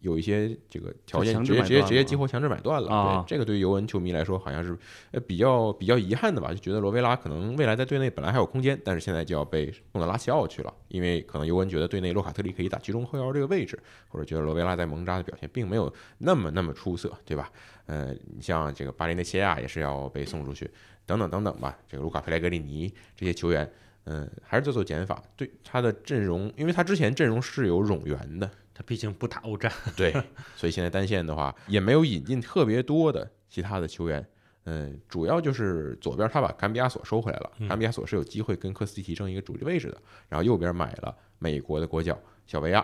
[0.00, 2.90] 有一些这个条件直接直接直接激活强制买断了。
[2.90, 4.76] 啊对，这个对于尤文球迷来说好像是
[5.12, 17.50] 呃比较比较遗憾的吧，就觉得罗维拉可能未来在队内本来还有空间，但是现在就要被送到拉齐奥去了，因为可能尤文觉得队内洛卡特利可以打居中后腰这个位置，或者觉得罗维拉在蒙扎的表现并没有那么那么出色，对吧？
[17.86, 20.70] 呃，你像这个巴林内切亚也是要被送出去，
[21.04, 21.76] 等等等等吧。
[21.88, 23.68] 这个卢卡佩莱格里尼这些球员，
[24.04, 28.48] 嗯、还是在做减法，对他的阵容，因为他之前阵容是有冗员的，
[28.80, 30.10] 他毕竟不打欧战，对，
[30.56, 34.26] 所以现在单线的话也没有引进特别多的其他的球员。
[34.64, 39.98] 嗯，主要就是左边他把坎比亚索收回来了，坎比亚索是有机会跟科斯蒂提升一个主力位置的。
[40.30, 42.82] 然后右边买了美国的国脚小维亚，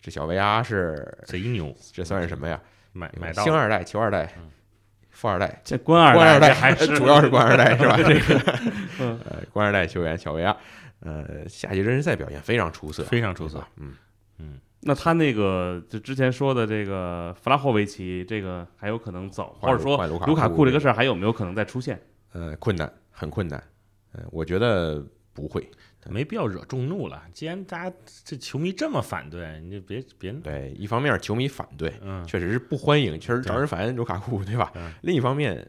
[0.00, 2.60] 这小维亚是贼牛，这算是什么呀？
[2.92, 4.32] 买买到星二代、球二代，
[5.10, 7.96] 富二代，这官二官二代还是 主要是官二代 是吧？
[7.96, 8.58] 这个
[9.00, 10.56] 嗯呃，官二代球员小维亚，
[11.00, 13.94] 呃，夏季热身赛表现非常出色，非常出色对吧。
[14.38, 22.00] 嗯，那他那个就之前说的这个弗拉霍维奇，这个还有可能走，或者说卢卡库这个事儿还有没有可能再出现？
[22.32, 23.62] 呃，困难，很困难。
[24.12, 25.68] 嗯、我觉得不会。
[26.10, 27.22] 没必要惹众怒了。
[27.32, 34.70] 既然大家这球迷这么反对，你就别别对，一方面球迷反对，嗯确实是不欢迎，确实招人烦，卢卡库，对吧？
[34.74, 35.66] 嗯另一方面，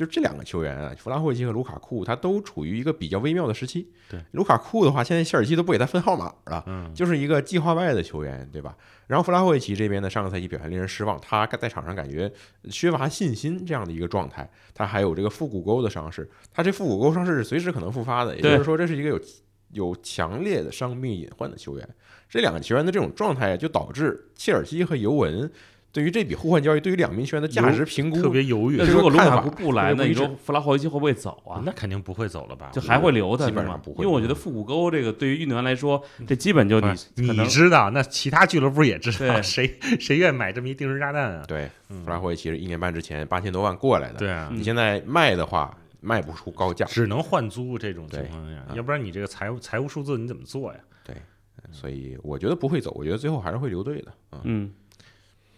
[0.00, 3.86] 就这两个球员啊，弗拉霍维奇和卢卡库，他都处于一个比较微妙的时期。
[4.08, 8.74] 对，卢卡库的话，现在切尔西都不给他分号码了，嗯就是一个计划外的球员，对吧？
[9.08, 12.32] 然后弗拉霍维奇这边呢，上个赛季表现令人失望，他在场上感觉
[12.70, 14.50] 缺乏信心这样的一个状态。
[14.72, 19.20] 他还有这个腹股沟的伤势，他这腹股沟伤势是随时可能复发的，也就是说，这是一个有
[19.72, 21.86] 有强烈的伤病隐患的球员。
[22.26, 25.50] 这两个球员的这种状态，就导致切尔西和尤文
[25.92, 28.84] 对于这笔互换交易，对于两名球员的价值评估特别犹豫那。
[28.84, 31.60] 如果卢卡个看法库不来，那你说弗拉霍维奇会不会走啊？
[31.66, 32.70] 那肯定不会走了吧？
[32.72, 41.44] 就还会留他基本上不会因为我觉得腹股沟这个对于运动员来说，这基本就你你知道，那其他俱乐部也知道，谁谁愿意买这么一定时炸弹啊？
[41.48, 50.78] 对，嗯弗拉霍维奇是一年半之前八千多万过来的，对啊，嗯你现在卖的话卖不出高价，只能换租这种情况下，对要不然你这个财务财务数字你怎么做呀？
[51.04, 51.16] 对
[51.72, 54.12] 所以我觉得不会走，我觉得最后还是会留队的。
[54.32, 54.72] 嗯，嗯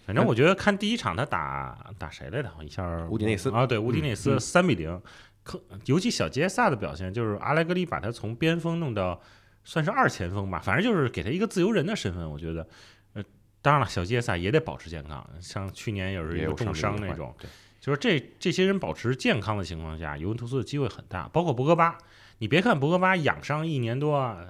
[0.05, 2.53] 反正我觉得看第一场他打打谁来着？
[2.59, 5.01] 我一下乌迪内斯啊，对，乌迪内斯嗯三比零，
[5.43, 9.21] 可尤其小杰萨的表现，就是阿莱格里把他从边锋弄到
[9.65, 12.67] 算是二前锋吧，反正就是给他一个自由人的身份，我觉得。
[13.13, 13.23] 呃，
[13.61, 17.49] 当然了，小杰萨也得保持健康，像去年也是也有一个重伤那种，，对，
[17.81, 21.97] 就是这这些人保持健康的情况下，尤文图斯的机会很大，包括博格巴。
[22.43, 24.45] 你别看博格巴养伤一年多啊，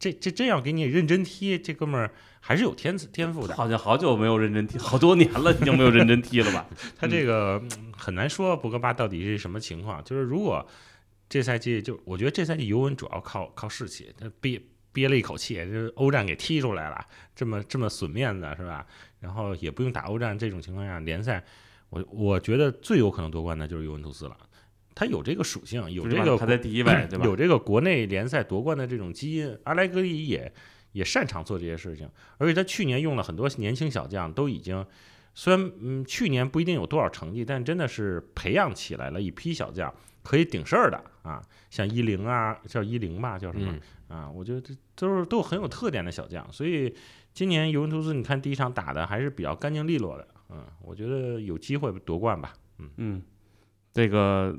[0.00, 3.54] 这这真要给你认真踢，这哥们儿还是有天赐天赋的。
[3.54, 6.66] 好像好久没有认真踢，好多年了，已经没有认真踢了吧？
[6.98, 10.02] 他这个嗯很难说博格巴到底是什么情况。
[10.02, 10.66] 就是如果
[11.28, 17.06] 这赛季就我觉得这赛季尤文主要靠靠士气，他憋憋了一口气，这欧战给踢出来了，
[17.36, 18.84] 这么这么损面子是吧？
[19.20, 21.44] 然后也不用打欧战，这种情况下联赛，
[21.90, 24.36] 我我觉得最有可能夺冠的就是尤文图斯了。
[24.96, 27.24] 他有这个属性，有这个最起码排在第一位，对吧？
[27.26, 30.50] 有这个国内联赛夺冠的这种基因，阿莱格里也
[30.92, 34.84] 也擅长做这些事情，而且他去年用了很多年轻小将，都已经
[35.34, 43.78] 虽然嗯去年不一定有多少成绩，但真的是培养起来了一批小将可以顶事儿的啊，像一零啊，叫一零吧，叫什么、
[44.08, 44.30] 嗯，啊？
[44.30, 46.94] 我觉得这都是都很有特点的小将，所以
[47.34, 52.54] 今年尤文图斯你看第一场打的还是比较干净利落的，嗯，我觉得有机会夺冠吧。
[52.78, 53.22] 嗯嗯，
[53.92, 54.58] 这个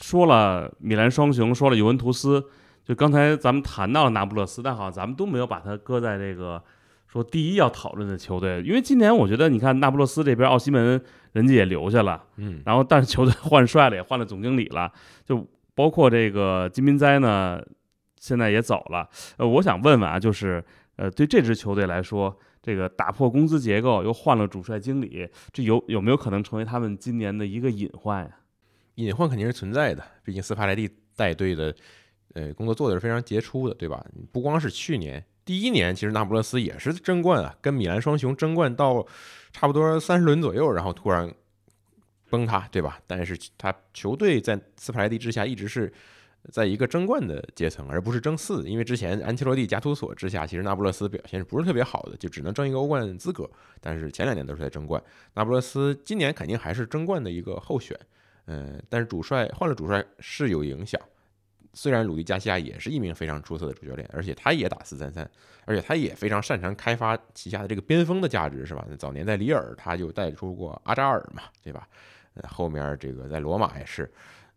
[0.00, 2.44] 说了米兰双雄，说了尤文图斯，
[2.84, 6.62] 就刚才咱们谈到了那不勒斯，但好像咱们都没有把它搁在这个
[7.06, 11.00] 说第一要讨论的球队，因为今年我觉得你看那不勒斯这边奥西门
[11.32, 14.90] 人家也留下了，嗯，然后但是球队换帅了，也换了总经理了，
[15.24, 17.60] 就包括这个金明哉呢，
[18.18, 19.08] 现在也走了。
[19.36, 20.64] 呃，我想问问啊，就是
[20.96, 28.30] 呃，对这支球队来说，这个打破工资结构，又换了主帅经理，这有有没有可能成为他们今年的一个隐患呀？
[28.96, 31.74] 隐患肯定是存在的，毕竟斯帕莱蒂带队的，
[32.34, 34.04] 呃，工作做的是非常杰出的，对吧？
[34.30, 39.06] 不光是去年第一年，其实那不勒斯也是争冠啊，跟米兰双雄争冠到
[39.52, 41.32] 差不多三十轮左右，然后突然
[42.30, 43.00] 崩塌，对吧？
[43.06, 45.92] 但是他球队在斯帕莱蒂之下一直是
[46.50, 48.68] 在一个争冠的阶层，而不是争四。
[48.68, 53.50] 因为之前安切洛蒂、加图索之下，其实那不勒斯表现是不是特别好的，就只能争一个欧冠资格。
[53.80, 55.02] 但是前两年都是在争冠，
[55.34, 57.98] 那不勒斯今年肯定还是争冠的一个候选。
[58.46, 61.00] 嗯，但是主帅换了主帅是有影响。
[61.74, 65.28] 虽然鲁迪加西亚也是一名非常出色的主教练，而且他也打四三三，
[65.64, 68.86] 而且他也非常擅长开发旗下的这个边锋的价值，是吧？
[68.98, 71.88] 早年在里尔他就带出过阿扎尔嘛，对吧？
[72.34, 74.12] 呃，后面这个在罗马也是，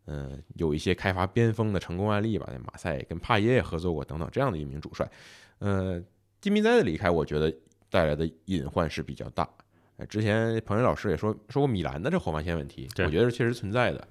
[0.07, 2.49] 嗯、有一些开发边锋的成功案例吧。
[2.65, 5.09] 马赛跟帕耶也合作过等等这样的一名主帅。
[5.59, 6.03] 呃，
[6.41, 7.53] 金明哉的离开，我觉得
[7.89, 9.47] 带来的隐患是比较大。
[9.97, 14.07] 呃之前彭磊老师也说说过米兰的这后防线问题，我觉得是确实存在的。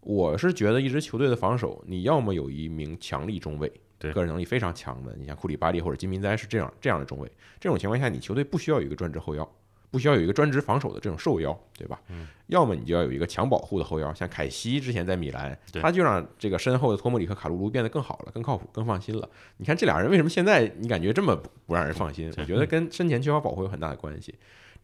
[0.00, 7.28] 我是觉得一支球队的防守，你要么有一名强力中卫，个人能力非常强的，你像库里巴利或者金明哉是这样这样的中卫。
[7.58, 9.46] 这种情况下，你球队不需要有一个专职后腰，
[9.90, 12.00] 不需要有一个专职防守的这种瘦腰，对吧？
[12.08, 12.28] 嗯。
[12.46, 19.28] 要么你就要有一个强保护的后腰，像凯西之前在米兰，他就让这个身后的托莫里和卡卢卢变得更好了，更靠谱，更放心了。
[19.56, 22.32] 你看这俩人为什么现在你感觉这么不不让人放心？
[22.38, 24.32] 我觉得跟身前缺乏保护有很大的关系。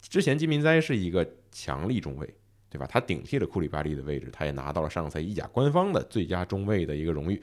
[0.09, 2.35] 之前金明哉是一个强力中卫，
[2.69, 2.87] 对吧？
[2.87, 7.41] 他顶替了库里巴利的位置，他也拿到了上赛意甲官方的最佳中卫的一个荣誉。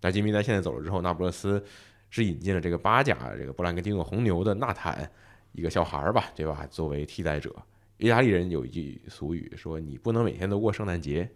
[0.00, 1.62] 但金明哉现在走了之后，那不勒斯
[2.08, 5.10] 是引进了这个巴甲这个布兰根蒂诺红牛的纳坦，
[5.52, 6.66] 一个小孩儿吧，对吧？
[6.70, 7.54] 作为替代者，
[7.98, 11.28] 意大利人有一句俗语说：“你不能每天都过圣诞节。”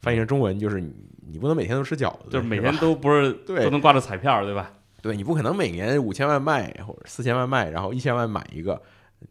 [0.00, 0.94] 翻译成中文就是你
[1.30, 4.72] 你不能每天都吃饺子，就是每天都不是 对都能挂着彩票，对吧？
[5.02, 8.80] 对你不可能每年五千万卖或者四千万卖，然后一千万买一个，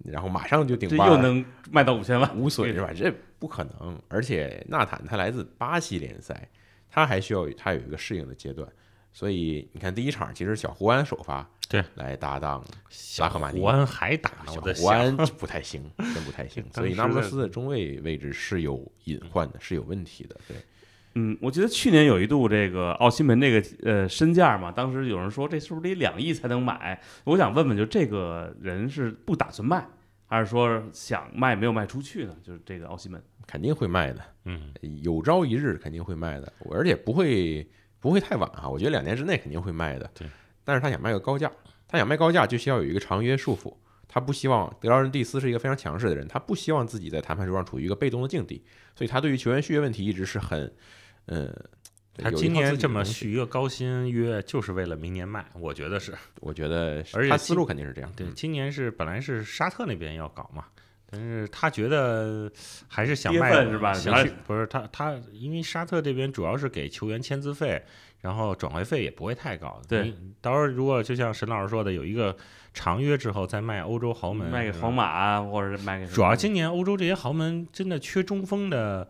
[0.05, 2.91] 然后马上就顶这又能卖到五千万，无损是吧？
[2.95, 3.99] 这不可能。
[4.07, 6.47] 而且纳坦他来自巴西联赛，
[6.89, 8.67] 他还需要他有一个适应的阶段。
[9.11, 16.63] 所以你看第一场其实小胡安首发，对，来搭档小拉赫马尼胡安还打，小胡安想， 不太行，真不太行。
[16.71, 20.39] 所以那不勒斯的中卫位置是有隐患的，是有问题的。
[20.47, 20.57] 对，
[21.15, 27.01] 嗯，我记得去年有一度这个奥西门这个呃身价嘛，当时有人说这是不是得两亿才能买？
[27.23, 29.85] 我想问问，就这个人是不打算卖，
[30.27, 32.35] 还是说想卖没有卖出去呢？
[32.43, 37.67] 就是这个奥西门，肯定会卖的，嗯，有朝一日肯定会卖的，而且不会
[37.99, 40.09] 不会太晚哈，我觉得两年之内肯定会卖的。
[40.13, 40.27] 对，
[40.63, 41.51] 但是他想卖个高价，
[41.87, 43.73] 他想卖高价就需要有一个长约束缚，
[44.09, 48.61] 他不希望德劳人蒂斯是一个非常强势的人，他不希望自己在谈判桌上处于一个被动的境地，
[48.93, 50.69] 所以他对于球员续约问题一直是很，
[51.27, 51.55] 嗯。
[52.21, 56.13] 他今年这么续一个高薪约，就是为了明年卖，我觉得是。
[56.41, 58.11] 我觉得而且他思路肯定是这样。
[58.13, 60.65] 对，嗯今年是本来是沙特那边要搞嘛，
[61.09, 62.51] 但是他觉得
[62.89, 63.93] 还是想卖是吧
[64.45, 67.81] 不是他他，因为沙特这边主要是给球员签字费，
[68.19, 69.81] 然后转会费也不会太高。
[69.87, 72.35] 对，到时候如果就像沈老师说的，有一个
[72.73, 79.07] 长约之后再卖欧洲豪门，卖给皇马啊，或者是卖给主要今年欧洲这些豪门真的缺中锋的，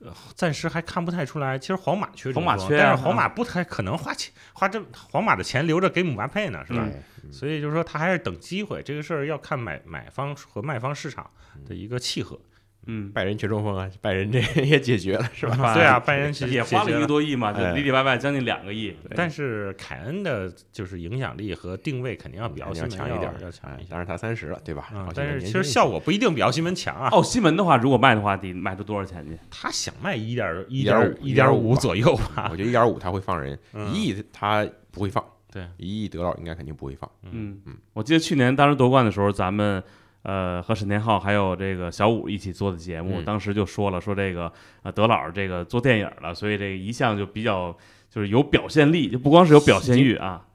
[0.00, 1.58] 呃暂时还看不太出来。
[1.58, 6.86] 其实皇马缺中锋，皇马缺啊但是皇马不太可能花钱花这皇马的钱留着给姆巴佩呢，是吧？
[6.90, 11.30] 对所以就是说他还是等机会，这个事儿要看买买方和卖方市场
[11.66, 12.38] 的一个契合。
[12.86, 15.74] 嗯，拜仁缺中锋啊，拜仁这 也解决了是吧？
[15.74, 18.94] 对啊， 拜仁其实也花了一个多亿嘛，就哎里里外外将近两个亿。
[19.14, 23.84] 但是凯恩的就是影响力和定位肯定要比奥西门要强一点，要强一些。
[23.84, 24.88] 哎当然他三十了，对吧？
[25.14, 27.08] 但是其实效果不一定比奥西门强啊。
[27.08, 29.38] 奥西门的话，如果卖的话，得卖出多少钱去？
[29.50, 32.56] 他想卖一点一点五一点五左右吧我。
[32.56, 37.10] 觉得一点五他会放人，嗯一亿他不会放，对，一亿德老应该肯定不会放。
[37.22, 39.82] 嗯嗯，我记得去年当时夺冠的时候，咱们
[40.22, 44.52] 呃和沈天浩还有这个小五一起做的节目，嗯当时就说了说这个
[44.82, 47.76] 呃德老这个做电影了，所以这一向就比较
[48.08, 50.46] 就是有表现力，就不光是有表现欲啊，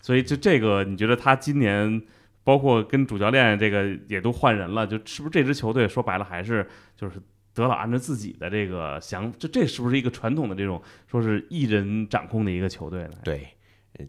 [0.00, 2.02] 所以就这个你觉得他今年
[2.44, 7.20] 包括跟主教练这个也都换人了，就是不是这支球队说白了还是就是。
[7.54, 13.10] 德老按照自己的这个想，就这是不是一个传统的这种说是一人掌控的一个球队呢？
[13.22, 13.46] 对，呃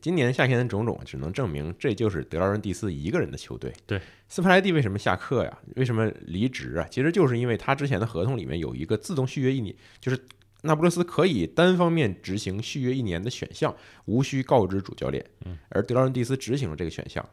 [0.01, 3.71] 今年夏天的种种只能证明这就是德劳伦蒂斯一个人的球队。
[3.85, 5.57] 对，斯帕莱蒂为什么下课呀？
[5.75, 6.87] 为什么离职啊？
[6.89, 10.19] 其实就是因为他之前的合同里面有一个自动续约一年，就是
[10.61, 15.23] 那不勒斯可以单方面执行续约一年的选项，无需告知主教练。
[15.69, 17.23] 而德劳伦蒂斯执行了这个选项。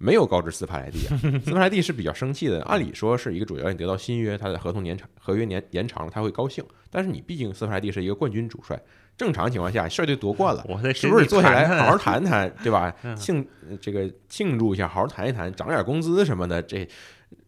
[0.00, 2.62] 没有告知斯帕莱蒂啊， 斯帕莱蒂是比较生气的。
[2.62, 6.64] 按理说是一个主教练得到新约，他的合同年长，合约年延长了，他会高兴。
[6.88, 8.80] 但是你毕竟斯帕莱蒂是一个冠军主帅，
[9.18, 11.98] 正常情况下率队夺冠了，我在是不是坐下来好好好？
[11.98, 13.14] 谈谈，对吧 嗯？
[13.16, 16.88] 庆呃这个庆祝一下，好好谈一谈，涨点工资什么的，这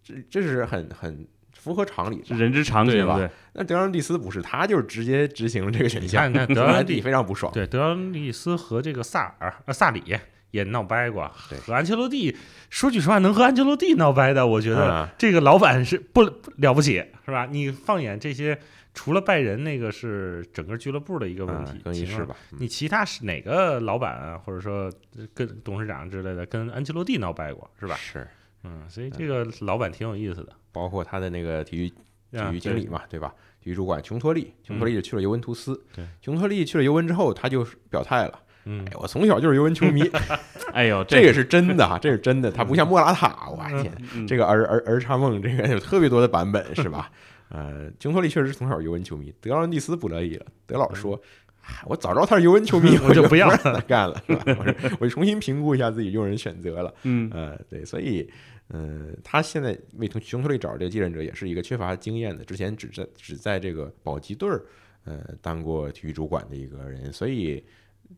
[0.02, 1.24] 这这是很很
[1.56, 3.20] 符合常理人之常情，对吧。
[3.52, 7.52] 那德劳蒂斯不是，他就是直接执行了这个选项，那德德蒂非常不爽。
[7.52, 10.02] 对德劳利斯和这个萨尔呃萨里
[10.50, 12.36] 也闹掰过，对和安切洛蒂
[12.70, 17.46] 说句实话，能和安切洛蒂闹掰的，我觉得啊这个老板是不不了不起，是吧？
[17.46, 18.58] 你放眼这些，
[18.92, 24.92] 除了拜仁那个是整个俱乐部的一个问题嗯，更衣其他室吧，嗯你其他是哪个老板啊，或者说
[25.32, 27.94] 跟董事长之类的，跟安切洛蒂闹掰过，是吧？
[27.96, 28.26] 是，
[28.64, 30.52] 嗯，所以这个老板挺有意思的。
[30.72, 33.34] 包括他的那个体育体啊育经理嘛，对吧？
[33.62, 35.80] 体育主管琼托利，琼托利就去了尤文图斯。
[35.94, 40.02] 对，琼托利去了尤文之后，他就表态了：“嗯哎，我从小就是尤文球迷，
[40.72, 42.50] 哎呦，这个是真的哈，这是真的。
[42.50, 47.10] 他不像莫拉塔，我嗯天，嗯这个儿儿儿插梦，这个有特别多的版本，是吧？
[47.50, 50.46] 呃，琼托利确实是从小尤文球迷，德劳伦蒂斯不乐意了。
[50.66, 51.20] 德老说
[51.62, 54.96] ：“哎我早知道他是尤文球迷， 我就不要让他干了， 是吧？
[54.98, 56.94] 我就重新评估一下自己用人选择了。
[57.02, 58.28] 嗯呃，对，所以，
[58.68, 64.64] 呃，他现在为从琼托利找这个继任者，也是一个缺乏经验的，之前只在只在这个保级队儿，
[65.04, 67.62] 呃，当过体育主管的一个人，所以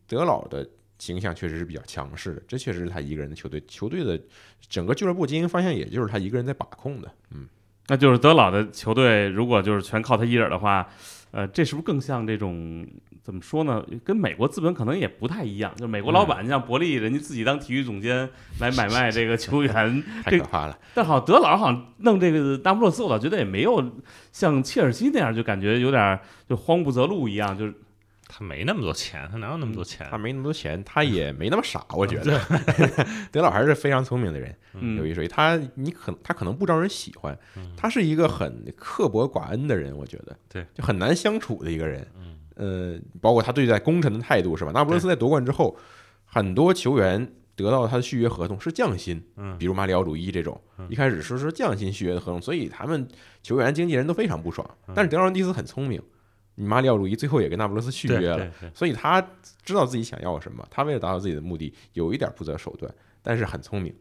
[0.07, 0.67] 德老的
[0.99, 4.19] 形象确实是比较强势的，这确实是他一个人的球队，球队的
[4.69, 7.47] 整个俱乐部经营方向，也就是他一个人在把控的，嗯。
[7.87, 10.87] 那就是德老的球队，如果就是全靠他一人的话，
[11.31, 12.87] 呃，这是不是更像这种
[13.21, 13.83] 怎么说呢？
[14.05, 15.73] 跟美国资本可能也不太一样。
[15.75, 18.29] 就美国老板像伯利，人家自己当体育总监
[18.59, 23.83] 来买卖这个球员， 这太可怕了，但好像德老好像弄这个那不勒斯，我倒觉得也没有
[24.31, 27.73] 像切尔西那样，就感觉有点就慌不择路一样，就是
[28.35, 30.07] 他没那么多钱，他哪有那么多钱？
[30.09, 32.41] 他没那么多钱，他也没那么傻，我觉得。
[33.31, 37.37] 德老还是非常聪明的人，嗯有一说一，他你可他可能不招人喜欢，
[37.77, 42.07] 他是一个很刻薄寡恩的人，我觉得，对，就很难相处的一个人。
[42.55, 44.71] 呃，包括他对待功臣的态度是吧？
[44.73, 45.77] 那不勒斯在夺冠之后，
[46.25, 50.59] 很多球员得到他的续约合同是降薪，嗯比如马里奥主伊这种，
[50.89, 53.07] 一开始说是说降薪续约的合同，所以他们
[53.43, 54.67] 球员经纪人都非常不爽。
[54.87, 56.01] 嗯但是德劳伦蒂斯很聪明，
[56.55, 59.21] 你马里奥鲁伊最后也跟那不勒斯续约了所以他
[59.63, 63.95] 知道自己想要什么，他为了达到自己的目的，有一点不择手段，但是很聪明。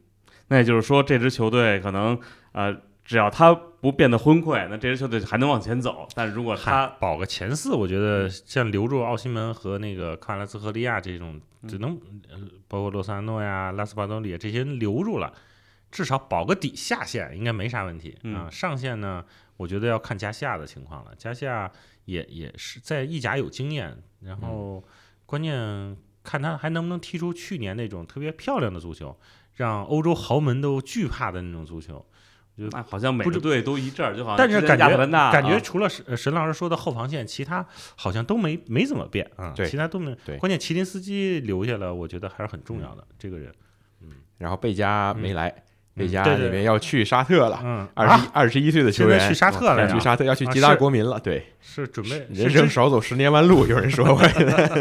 [0.48, 2.18] 那也就是说，这支球队可能
[2.52, 6.06] 呃，只要他不变得昏聩，那这支球队还能往前走。
[6.14, 11.98] 但如果他保个前四，我觉得像留住奥西门和那个卡拉斯和利亚这种，只能
[12.28, 12.38] 呃
[12.68, 15.32] 包括洛萨诺呀、拉斯巴多里这些人留住了，
[15.90, 18.50] 至少保个底下线应该没啥问题嗯啊。
[18.50, 19.24] 上线呢，
[19.56, 21.12] 我觉得要看加西亚的情况了。
[21.16, 21.70] 加西亚
[22.04, 24.82] 也也是在意甲有经验，然后
[25.26, 29.18] 关键看他还能不能踢出去年那种特别漂亮的足球，
[29.54, 32.04] 让欧洲豪门都惧怕的那种足球。
[32.54, 35.60] 那好像每个队都一阵儿，就好像但是感觉感觉啊。
[35.60, 40.14] 除了沈呃沈老师说的后防线，其他好像都没没怎么变啊，对其他都没。
[40.24, 40.36] 对。
[40.36, 43.02] 关键麒麟斯基留下了，我觉得还是很重要的。
[43.18, 43.50] 这个人，
[44.02, 44.10] 嗯。
[44.36, 49.26] 然后贝加没来，贝加里面要去沙特了，嗯，二十一啊，二十一岁的球员。
[49.26, 50.76] 去沙特了去沙特要去吉达啊是。
[50.76, 54.18] 国民了，对，是准备人生少走十年弯路，有人说过，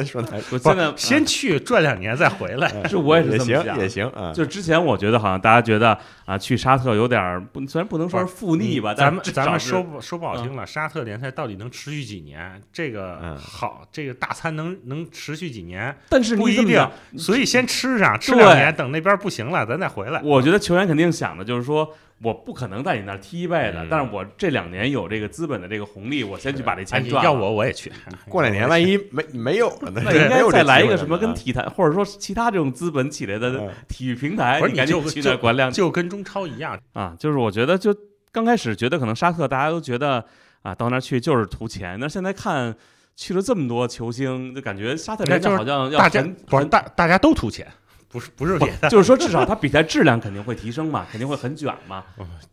[0.03, 2.69] 说 的我现在先去转两年再回来。
[2.89, 12.59] 是我也是也行这么想也行啊，就之前我觉得好像大家觉得啊，去沙特有点儿不，虽然不能说是负逆吧，但咱们咱们说不说不好听了，沙特联赛到底能持续几年？
[12.73, 15.95] 这个嗯好，这个大餐能能持续几年？
[16.09, 20.19] 但是不一定所以先吃上，吃两年，等那边不行了，咱再回来。
[20.23, 21.87] 我觉得球员肯定想的就是说，
[22.23, 27.91] 我不可能在你那儿踢一辈子，嗯但是我这两年有这个资本的这个红利，我先去把这哎钱赚要我我也去。
[28.29, 30.01] 过两年万一没没有了呢？
[30.05, 37.15] 那应该再来一个什么跟啊体坛或者说其他这种资本起来的嗯体育平台，不是你赶紧就去那管两就跟中超一样，啊。
[37.19, 37.95] 就是我觉得就
[38.31, 40.23] 刚开始觉得可能沙特大家都觉得
[40.61, 42.75] 啊到那儿去就是图钱，那现在看
[43.15, 46.09] 去了这么多球星，就感觉沙特联赛那就是好像要大
[46.47, 47.67] 不是大大家都图钱，
[48.11, 52.03] 不是不是别的，就是说至少它比赛质量肯定会提升嘛，肯定会很卷嘛。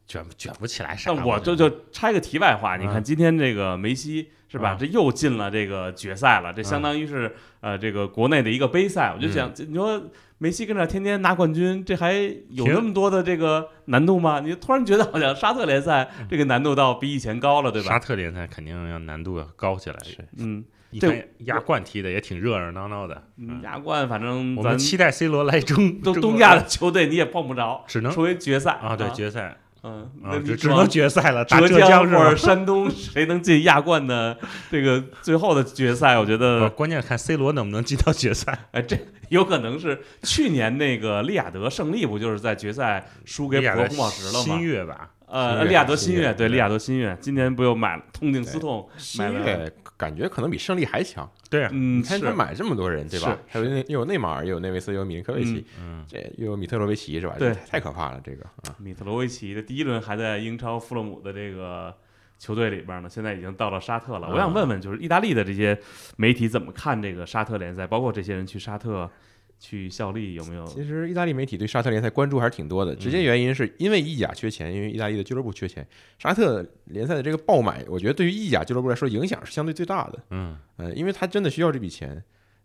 [0.07, 1.13] 卷卷不起来啥。
[1.15, 4.75] 但我就就插一个题外话，你看嗯今天这个梅西是吧？
[4.75, 9.13] 嗯这又进了这个决赛了，这相当于是呃这个国内的一个杯赛。
[9.15, 10.03] 我就想，你说
[10.39, 12.15] 梅西跟这天天拿冠军，这还
[12.51, 14.41] 有那么多的这个难度吗？
[14.41, 17.99] 你突然觉得好像沙特联赛这个难度倒比以前高了，对吧沙？
[17.99, 19.97] 特联赛肯定要难度要高起来。
[20.05, 30.11] 是嗯，你这亚冠踢的也挺热热闹闹的，嗯亚冠反正咱我们期待 C 罗来中中国都东亚的球队你也碰不着，只能除非决赛啊，对决赛嗯，
[30.45, 32.35] 只只能决赛了，打浙浙江或者？
[32.35, 34.37] 山东 谁能进亚冠的
[34.71, 36.19] 这个最后的决赛？
[36.19, 38.59] 我觉得关键看 C 罗能不能进到决赛。
[38.73, 44.61] 哎，这有可能是去年那个利雅得胜利不就是在决赛输给利亚的普罗红宝石了吗新？
[44.61, 51.31] 月吧，呃，利雅得新月，对，利雅得新月，今年不又买了痛定思痛，新买了，月感觉可能比胜利还强。
[51.51, 53.37] 对啊，嗯，你看他是买这么多人，对吧？
[53.49, 57.35] 还有那又有内马尔，又有内维斯，又有米林科维奇，嗯，这又有米特罗维奇，是吧？
[57.39, 61.93] 对这太可怕了，这个啊，米特罗维奇的第一轮还在英超富勒姆的这个
[62.39, 64.29] 球队里边呢，现在已经到了沙特了。
[64.29, 65.77] 嗯我想问问，就是意大利的这些
[66.17, 67.87] 媒体怎么看这个沙特联赛？
[67.87, 69.11] 包括这些人去沙特
[69.59, 70.65] 去效力，有没有？
[70.67, 75.87] 其实意大利媒体对沙特联赛关注还是挺多的，直接原因是因为意甲缺钱，因为意大利的俱乐部缺钱。
[76.19, 80.19] 沙特联赛的这个爆买，我觉得对于意甲俱乐部来说影响是相对最大的。
[80.31, 82.23] 嗯，呃，因为他真的需要这笔钱，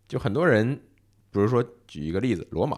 [0.07, 0.75] 就很多人，
[1.31, 2.77] 比如说举一个例子，罗马，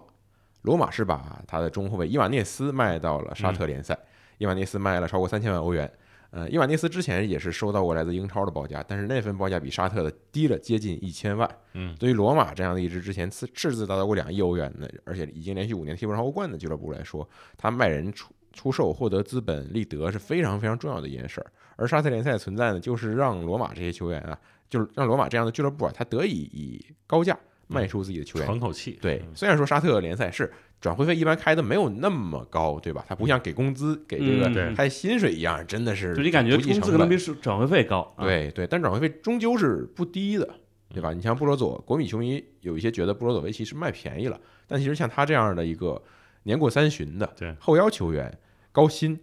[0.62, 3.98] 罗马是把他的中后卫伊瓦涅斯卖到了沙特联赛，
[4.38, 5.92] 伊瓦涅斯卖了超过三千万欧元。
[6.36, 11.50] 呃，伊瓦涅斯之前也是收到过来自英超的报价，但是那份报价比沙特的低了接近一千万。
[11.76, 17.26] 嗯，对于罗马这样的一支之前赤赤字达到过两亿欧元的，而且已经连续五年踢不上欧冠的俱乐部来说，
[17.56, 21.48] 他卖人出出售获得资本利得是非常非常重要的一件事儿。
[21.78, 24.38] 而沙特联赛的存在呢，就是让罗马这些球员啊，
[24.70, 28.46] 就是让罗马这样的俱乐部啊，他得以以高价卖出自己的球员。
[28.46, 29.00] 喘口气。
[29.02, 30.52] 对，嗯虽然说沙特联赛是
[30.86, 33.04] 转会费一般开的没有那么高，对吧？
[33.10, 40.48] 它不像给工资、给这个开薪水一样，真的是就你感觉工资可能比是转会费高，啊，对对，但转会费终究是不低的，
[40.90, 41.12] 对吧？
[41.12, 46.00] 你像布罗佐，国米球迷有一些觉得布罗佐维奇是卖便宜了，但其实像他这样的一个
[46.44, 48.32] 年过三旬的后腰球员，
[48.72, 49.20] 高薪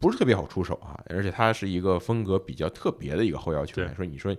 [0.00, 3.88] 不是特别好出手啊，而且他是一个风格比较特别的一个后腰球员。
[3.92, 4.36] 对说你说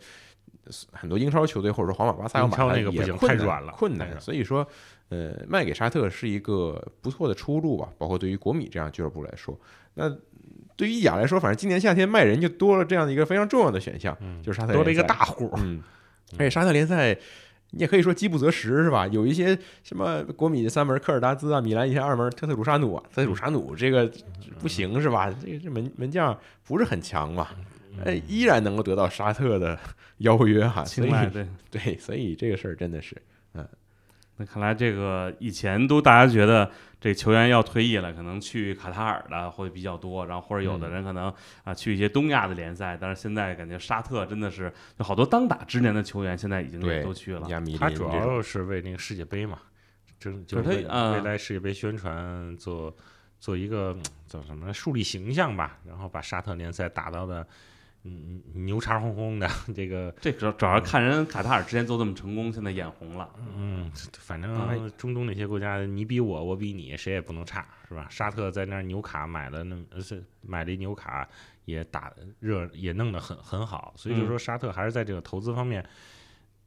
[0.91, 4.19] 很多英超球队或者说皇马、巴萨要买也困难了困难。
[4.19, 4.67] 所以说，
[5.09, 9.59] 呃，卖给沙特是一个不错的出路吧，包括对于国米这样俱乐部来说，
[9.93, 10.15] 那。
[10.77, 15.49] 对于意甲来说，反正今年夏天卖人就多了这样的一个非常重要的选项，嗯就是沙特多了一个大户。
[15.55, 15.81] 嗯，
[16.33, 17.17] 而且沙特联赛。
[17.71, 19.07] 你也可以说饥不择食是吧？
[19.07, 24.09] 有一些什么国米的三门科尔达兹啊，米兰一些二门特特鲁沙努啊，特特鲁沙努这个
[24.59, 25.33] 不行是吧？
[25.43, 27.49] 这个这门门将不是很强嘛，
[28.05, 29.77] 哎，依然能够得到沙特的
[30.19, 33.15] 邀约哈，所以对对，所以这个事儿真的是，
[33.55, 33.67] 嗯，
[34.37, 36.71] 那看来这个以前都大家觉得。
[36.97, 41.31] 这球员要退役了，可能去卡塔尔的会比较多，然后或者有的人可能
[41.63, 47.47] 啊去一些东亚的联赛，但是现在感觉沙特真的是有好多当打之年的球员，现在已经都去了。
[47.77, 49.59] 他主要是为那个世界杯嘛，
[50.17, 52.95] 就就是为未来世界杯宣传做
[53.39, 53.95] 做一个
[54.27, 57.45] 叫什么树立形象吧，然后把沙特联赛打到的。
[58.07, 63.27] 嗯，牛叉哄哄的这个，这主主要看人卡塔尔之前做这么成功，现在眼红了。
[63.57, 68.05] 嗯，反正中东那些国家，你比我，我比你，谁也不能差，是吧？
[68.07, 71.27] 沙特在那儿纽卡买了，那是买了一纽卡，
[71.65, 73.91] 也打热，也弄得很很好。
[73.97, 75.83] 所以就说沙特还是在这个投资方面。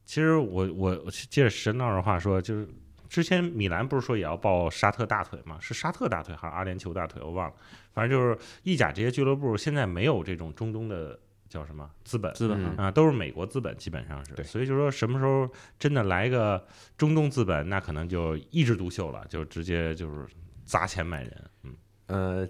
[0.04, 0.96] 其实我我
[1.30, 2.68] 接着神道的话说，就是
[3.08, 5.56] 之前米兰不是说也要抱沙特大腿吗？
[5.60, 7.22] 是沙特大腿还是阿联酋大腿？
[7.22, 7.54] 我忘了。
[7.92, 11.16] 反正就是意甲这些俱乐部现在没有这种中东的。
[11.48, 12.32] 叫什么资本？
[12.34, 14.44] 资本啊，都是美国资本，基本上是。
[14.44, 20.26] 所以就说什么时候真的来个中东资本，那可能就一枝独秀了，就直接就是
[20.64, 21.50] 砸钱买人。
[21.64, 21.74] 嗯，
[22.06, 22.48] 呃，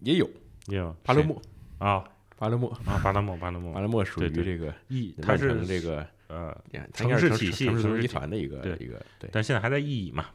[0.00, 0.28] 也有，
[0.66, 1.40] 也有巴勒莫
[1.78, 2.04] 啊，
[2.36, 6.56] 巴勒莫啊，巴勒莫，巴勒莫，巴勒莫属于这个意，它是这个呃
[6.92, 9.30] 城市体系、城市集团的一个一个，对。
[9.32, 10.26] 但现在还在意义嘛，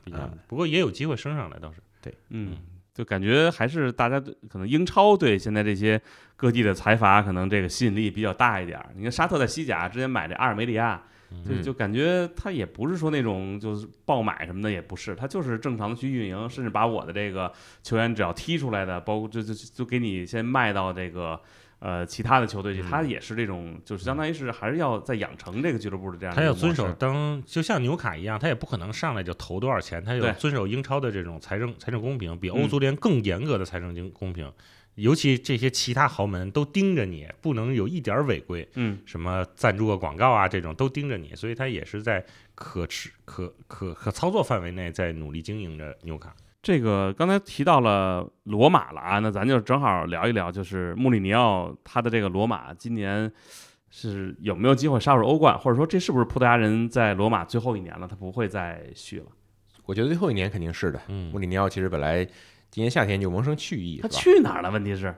[0.48, 1.80] 不过也有机会升上来，倒是。
[2.02, 2.58] 对，嗯。
[2.96, 4.20] 就感觉还是大家
[4.50, 6.02] 可能英超对现在这些
[6.36, 8.84] 各地的财阀可能这个吸引力比较大一点。
[8.96, 11.04] 你看沙特在西甲之前买这阿尔梅里亚，
[11.48, 17.52] 就就感觉他也不是说那种就是爆买什么的，也不是，他就是正常的去运营，甚至把我的这个
[17.84, 21.40] 球员只要踢出来的，包括就就就给你先卖到这个。
[21.80, 26.34] 呃，其他的球队去，他也是这种，就是相当于是还是要在养成这个俱乐部的这样。
[26.34, 34.52] 他要遵守当，就像纽卡一样，他也不可能上来就投多少钱，他要遵守英超的这种财政财政公平，比欧足联更严格的财政经公平。
[34.96, 38.66] 尤其这些其他豪门都盯着你，不能有一点违规。
[38.76, 46.34] 嗯，什么赞助个广告啊，这种都盯着你，所以他也是在可持可可可操作范围内在努力经营着纽卡。
[46.66, 53.32] 这个刚才提到了罗马了啊，那咱就正好聊一聊，就是穆里尼奥他的这个罗马今年
[53.92, 59.28] 是有没有机会杀入欧冠，或者说这是不是葡萄牙人在罗马最后一年了，他不会再续了？
[59.86, 61.00] 我觉得最后一年肯定是的。
[61.08, 62.26] 嗯，穆里尼奥其实本来
[62.72, 64.72] 今年夏天就萌生去意，他去哪儿了？
[64.72, 65.14] 问题是？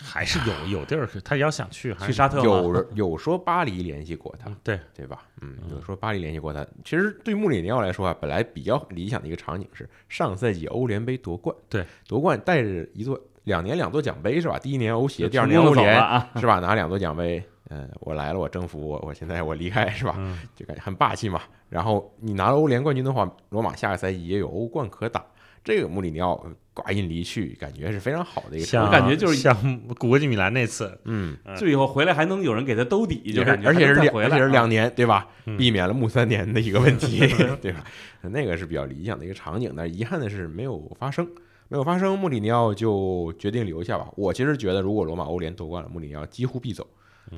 [0.00, 5.22] 还是有有地儿，他要想去，去沙特有有说巴黎联系过他，对对吧？
[5.40, 6.66] 嗯，有说巴黎联系过他。
[6.84, 14.58] 其实对穆里尼奥来说啊，本来比较理想的一个场景是上赛季欧联杯夺冠，对，夺冠带着一座两年两座奖杯是吧？
[14.58, 15.94] 第一年欧协，第二年欧联
[16.36, 16.58] 是吧？
[16.60, 20.16] 拿两座奖杯，嗯，我来了，我征服我，我现在我离开是吧？
[20.54, 21.40] 就感觉很霸气嘛。
[21.68, 25.24] 然后你拿了欧联冠军的话，罗马下个赛季也有欧冠可打。
[25.68, 26.46] 这个穆里尼奥。
[26.72, 35.26] 挂印离去，感觉是非常好的一个，我感觉就是像国际米兰那次，嗯，最后回来还能有人给他兜底，就感觉而且是两，而且是两年，对吧？
[35.58, 37.18] 避免了穆三年的一个问题，
[37.60, 37.84] 对吧？
[38.22, 41.26] 那个是比较理想的一个场景，但遗憾的是没有发生，
[41.66, 42.16] 没有发生。
[42.16, 44.06] 穆里尼奥就决定留下吧。
[44.14, 46.86] 我其实觉得，如果罗马欧联夺冠了，穆里尼奥几乎必走。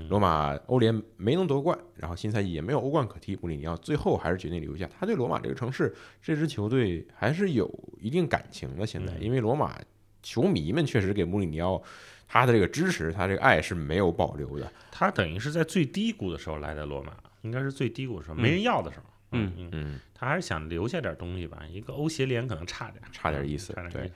[0.09, 4.89] 罗马欧联没能夺冠，然后新赛季也没有欧冠可踢，穆里尼奥最后还是决定留下。
[4.99, 7.69] 他对罗马这个城市、这支球队还是有
[8.01, 8.87] 一定感情的。
[8.87, 9.79] 现在，因为罗马
[10.23, 11.83] 球迷们确实给穆里尼奥
[12.29, 14.73] 他的这个支持、他这个爱是没有保留的。
[14.91, 17.13] 他等于是在最低谷的时候来的罗马，
[17.43, 19.05] 应该是最低谷的时候，没人要的时候。
[19.33, 21.63] 嗯嗯嗯，他还是想留下点东西吧。
[21.71, 23.73] 一个欧协联可能差点，差点意思。
[23.93, 24.11] 对。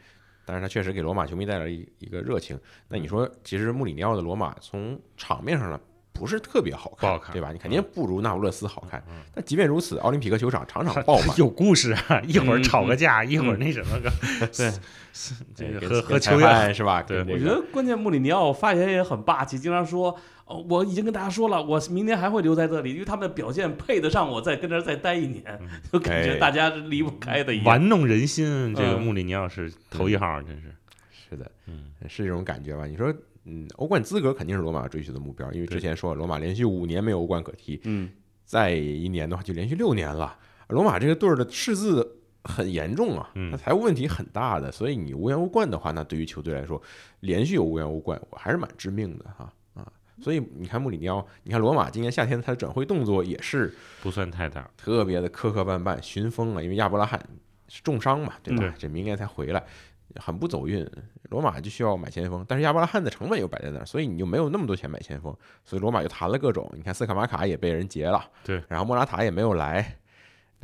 [0.44, 2.58] 但是他确实给罗马球迷带来一一个热情。
[2.88, 5.80] 那你说，其实穆里尼奥的罗马从场面上呢，
[6.12, 7.50] 不是特别好看，对吧？
[7.52, 9.02] 你肯定不如那不勒斯好看。
[9.34, 12.20] 但即便如此，奥林匹克球场场场爆满， 有故事啊！
[12.26, 14.10] 一会儿吵个架，一会儿那什么个，
[14.56, 14.72] 对，
[15.80, 17.02] 这个和和球员是吧？
[17.02, 20.16] 对，我觉得关键穆里尼奥发言也很霸气，经常说。
[20.46, 25.42] 哦，我已经跟大家说了，我明年还会留在这里，因为他们的表现配得上我再跟这儿再待一年，
[25.92, 27.66] 就感觉大家离不开的一样。
[27.66, 30.74] 玩弄人心，这个穆里尼奥是头一号，真是。
[31.10, 32.86] 是的，嗯，是这种感觉吧？
[32.86, 33.12] 你说，
[33.44, 38.10] 嗯，欧冠资格肯定是罗马追求的目标，因为之前说罗马连续五年没有欧冠可踢，嗯，
[38.44, 40.38] 再一年的话就连续六年了。
[40.68, 46.80] 罗马这个队儿的赤字很严重啊，他财务问题很大的，所以你无缘欧冠的话，那对于球队来说，
[47.20, 49.52] 连续有无缘欧冠，我还是蛮致命的哈。
[50.20, 57.20] 所以你看穆里尼奥，你看罗马今年夏天他的转会动作也是不算太大，特别的磕磕绊绊，寻风了，因为亚伯拉罕
[57.68, 58.74] 是重伤嘛，对吧？
[58.78, 59.62] 这明年才回来，
[60.16, 60.88] 很不走运。
[61.30, 65.34] 罗马就需要买前锋，但是亚伯拉罕的成本又摆在那儿，所以你就没有那么多钱买前锋，
[65.64, 66.70] 所以罗马就谈了各种。
[66.76, 69.96] 你看斯卡马卡也被人劫了，对，然后莫拉塔也没有来，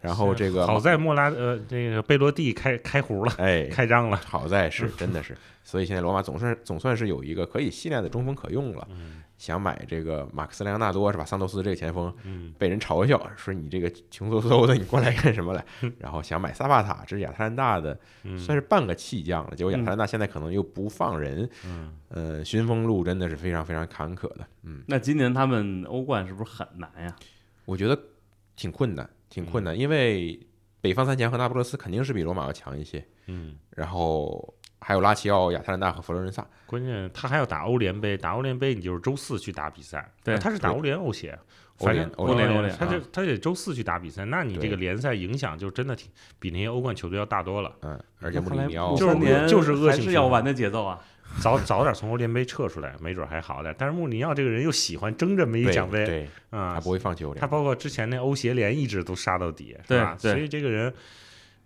[0.03, 8.87] 然后这个好在莫拉呃这个贝罗蒂开开胡了，哎，开张了，好在是真的是， 所以现在罗马总算总算是有一个可以信赖的中锋可用了。
[9.37, 11.25] 想买这个马克思莱昂纳多是吧？
[11.25, 15.65] 桑托斯这个前锋，嗯，被人嘲笑说你这个穷嗖嗖的，你过来干什么来？
[15.99, 19.57] 然后想买萨巴塔，这是亚特兰大的，嗯算是半个弃将了。
[19.57, 24.47] 结果亚特兰大现在可能又不放人，嗯，呃，寻风路真的是非常非常坎坷的。
[24.65, 27.17] 嗯，那今年他们欧冠是不是很难呀？
[27.65, 27.99] 我觉得
[28.57, 30.39] 挺困难，挺困难，因为
[30.83, 36.47] 北方三强和那不勒斯肯定是比罗马要强一些，嗯，然后还有拉齐奥、亚特兰大和佛罗伦萨。
[36.67, 41.39] 关键他还要打欧联杯，打欧联杯你就是周四去打比赛，对对他是打欧联欧协，
[41.79, 47.73] 欧联反正欧联欧联他就啊他得周四去打比赛，那你这个联赛影响就真的挺比那些欧冠球队要大多了。
[47.83, 50.99] 嗯，而且穆里尼奥就是年就是恶性是要玩的节奏啊。
[51.39, 53.75] 早早点从欧联杯撤出来，没准还好点。
[53.79, 57.47] 但是穆里尼奥这个人又喜欢争这么一对奖杯对，啊他，不会放弃欧联他。
[57.47, 60.17] 包括之前那欧协联一直都杀到底，是吧？
[60.21, 60.93] 对对所以这个人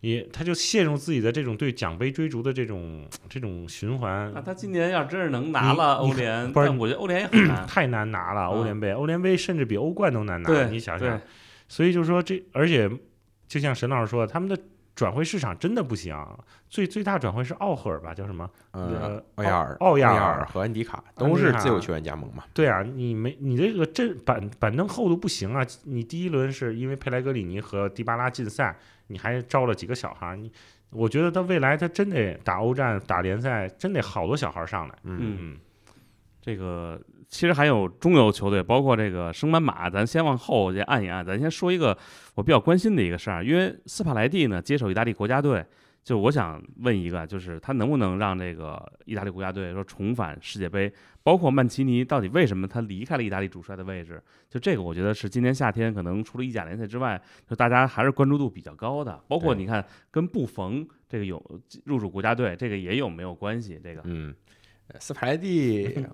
[0.01, 7.67] 也他就陷入自己的这种对奖杯追逐的这种这种循环那，他今年要真是能拿了欧联，不是但我觉得欧联也很难。
[7.67, 8.47] 太难拿了。
[8.47, 11.21] 欧联杯，欧联杯甚至比欧冠都难拿，你想想。
[11.67, 12.91] 所以就是说这，而且
[13.49, 14.57] 就像沈老师说的，他们的
[14.95, 16.17] 转会市场真的不行。
[16.69, 18.49] 最最大转会是奥赫尔吧，叫什么？
[18.73, 22.45] 呃呃，奥亚尔、奥亚亚尔和安迪卡都是自由球员加盟嘛。
[22.53, 25.65] 对啊，你没你这个阵板板凳厚度不行啊！
[25.85, 28.77] 你第一轮是因为佩莱格里尼和迪巴拉禁赛，
[29.07, 30.51] 你还招了几个小孩儿，你
[30.91, 34.95] 我觉得他未来他真得打欧战、打联赛，真得好多小孩儿上来。
[35.05, 35.57] 嗯
[36.41, 37.01] 这个
[37.35, 41.27] 其实还有中游球队，包括这个升班马，咱先往后先按一按。
[41.27, 41.99] 咱先说一个
[42.37, 45.67] 我比较关心的一个事儿，因为斯帕莱蒂呢接手意大利国家队，
[46.05, 50.93] 就我想问一个，就是他能不能让这个意大利国家队说重返世界杯？
[51.25, 54.23] 包括曼奇尼到底为什么他离开了意大利主帅的位置？
[54.49, 59.21] 就这个，我觉得是今年夏天可能除了意甲联赛之外，就大家还是关注度比较高的。
[59.27, 61.45] 包括你看跟布冯这个有
[61.85, 63.81] 入主国家队，这个也有没有关系？
[63.83, 64.35] 这个嗯，呃
[65.01, 66.07] 斯帕莱蒂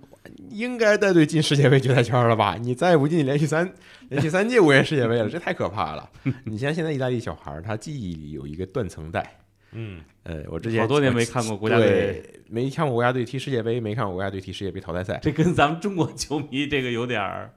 [0.49, 2.57] 应该带队进世界杯决赛圈了吧？
[2.59, 3.71] 你再不进，连续三
[4.09, 6.09] 连续三届无缘世界杯了，这太可怕了。
[6.45, 9.39] 你像现在意大利小孩儿，他记忆里有一个断层带。
[9.73, 15.19] 嗯，呃，我之前好多年没看过国家队，没看过国家队踢世界杯，没看过国家队踢世界杯淘汰赛。
[15.21, 17.53] 这跟咱们中国球迷这个有点儿，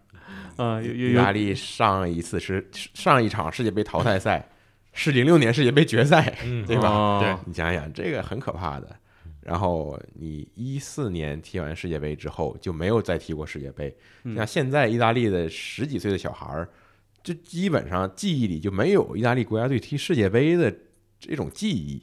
[0.57, 4.49] 啊、有有有意大利上一次是上一场世界杯淘汰赛
[4.93, 6.89] 是零六年世界杯决赛，嗯对吧？
[6.89, 8.97] 哦对你想想，这个很可怕的。
[9.45, 13.95] 然后你一四年踢完世界杯之后就没有再踢过世界杯。
[14.23, 16.69] 嗯像现在意大利的十几岁的小孩儿，
[17.23, 20.75] 就基本上记忆里就没有意大利国家队踢世界杯的
[21.21, 22.03] 这种记忆，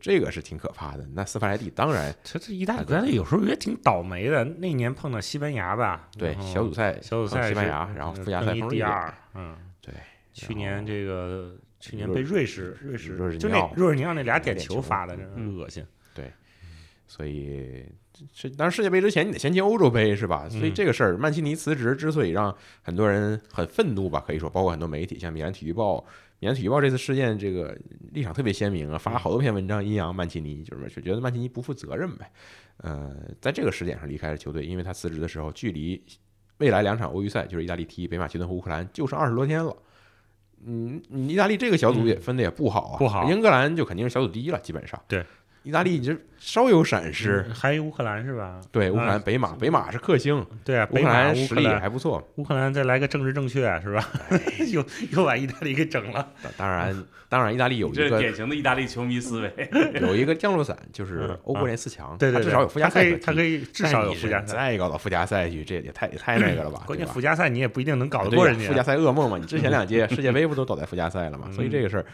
[0.00, 1.06] 这个是挺可怕的。
[1.14, 4.44] 那斯帕莱蒂当然他这意大利国家队有时候也挺倒霉的。
[4.44, 9.94] 那年碰到西班牙吧，对小组赛小组赛西班牙，然后嗯附加赛第二，嗯，对。
[10.32, 15.84] 去年这个去年被瑞士瑞士就那瑞士尼奥那俩点点球球罚的，真恶心。
[17.10, 17.84] 所以
[18.32, 20.48] 是当然世界杯之前你得先进欧洲杯是吧？
[20.48, 26.04] 所以嗯这个事儿，曼奇尼辞职之所以让很多人很愤怒吧，可以说包括很多媒体，像米兰体育报，
[26.38, 27.76] 米兰体育报这次事件这个
[28.12, 32.30] 立场特别鲜明啊，发了好多篇文章阴阳曼奇尼，就是就觉得曼奇尼不负责任呗。
[32.76, 36.00] 呃，在这个时点上离开了球队，因为他辞职的时候距离
[36.58, 39.76] 未来两场欧预赛，就是意大利踢北马其顿和乌克兰，就剩二十多天了。
[40.64, 45.02] 嗯，你意大利这个小组也分的也不好啊，不好英格兰就肯定是小组第一了，基本上。
[45.08, 45.24] 对，
[45.62, 48.60] 意大利你这稍有闪失，嗯还有乌克兰是吧？
[48.72, 52.26] 对，乌克兰、啊北马，北马是克星，对啊，乌克兰实力也还不错。
[52.36, 54.08] 乌克兰再来个政治正确是吧？
[54.72, 56.26] 又又把意大利给整了。
[56.42, 59.70] 当当然，当然，意大利有一个典型的意大利球迷思维。
[60.00, 64.54] 有一个降落伞，就是嗯欧国联四强，对对至少有附加赛他可以至少有附加赛。
[64.54, 66.84] 再搞到附加赛去，这也太也太那个了吧？
[66.86, 68.66] 关键附加赛你也不一定能搞得过人家。
[68.66, 71.44] 附加赛噩梦嘛，你之前两届 世界杯不都倒在附加赛了嘛？
[71.48, 72.06] 嗯所以这个事儿，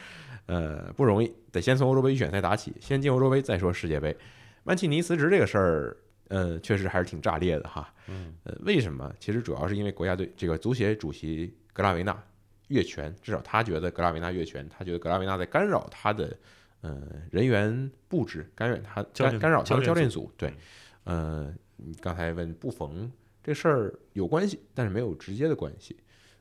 [0.46, 4.16] 呃，不容易，得先从欧洲杯预选赛打起，先进欧洲杯再说世界杯。
[4.62, 5.96] 曼奇尼辞职这个事儿，
[6.28, 7.92] 呃，确实还是挺炸裂的哈。
[8.08, 9.12] 嗯呃，为什么？
[9.18, 12.16] 其实主要是因为国家队这个足协主席格拉维纳
[12.68, 16.36] 越权，至少他觉得格拉维纳越权，他觉得格拉维纳在干扰他的
[16.80, 20.32] 呃人员布置，干扰他干干扰他的教练组。
[20.36, 20.52] 对，
[21.04, 23.10] 呃，你刚才问布冯
[23.42, 25.96] 这事儿有关系，但是没有直接的关系。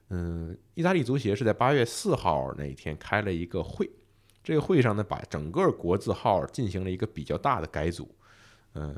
[0.10, 3.90] 嗯，意大利足协是在八月四号那一天开了一个会，
[4.44, 8.08] 这个会上呢，把整个国字号进行了一个比较大的改组，
[8.74, 8.96] 呃，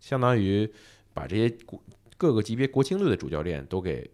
[0.00, 0.70] 相当于
[1.12, 1.82] 把这些国
[2.16, 4.10] 各个级别国青队的主教练都给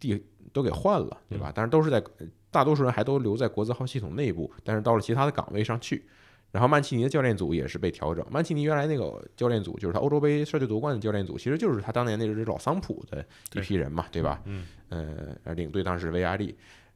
[0.00, 1.52] 地都给换了，对吧？
[1.54, 2.02] 但是都是在
[2.50, 6.06] 大多数人还都留在国字号系统内部，但是到了其他的岗位上去。
[6.52, 8.24] 然后曼奇尼的教练组也是被调整。
[8.30, 13.24] 曼奇尼原来那个教练组，就是他欧洲杯率队夺冠的教练组，其实就是他当年那支老桑普的
[13.54, 14.40] 一批人嘛，对吧？
[14.44, 16.54] 嗯，呃，领队当时是维亚利，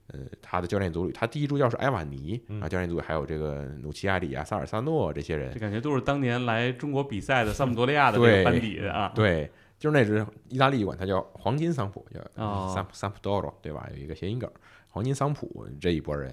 [0.09, 9.11] 呃，他的教练组里，他第一助教是埃瓦尼啊，教练组还有这个努奇亚里啊、萨尔萨诺这些人这，感觉都是当年来中国比赛的桑普多利亚的这对个班底啊。
[9.15, 13.89] 对，就是那支意大利管它叫黄金桑普，叫哦桑桑普多罗，对吧？
[13.91, 14.51] 有一个谐音梗，
[14.91, 16.31] 黄金桑普这一波人。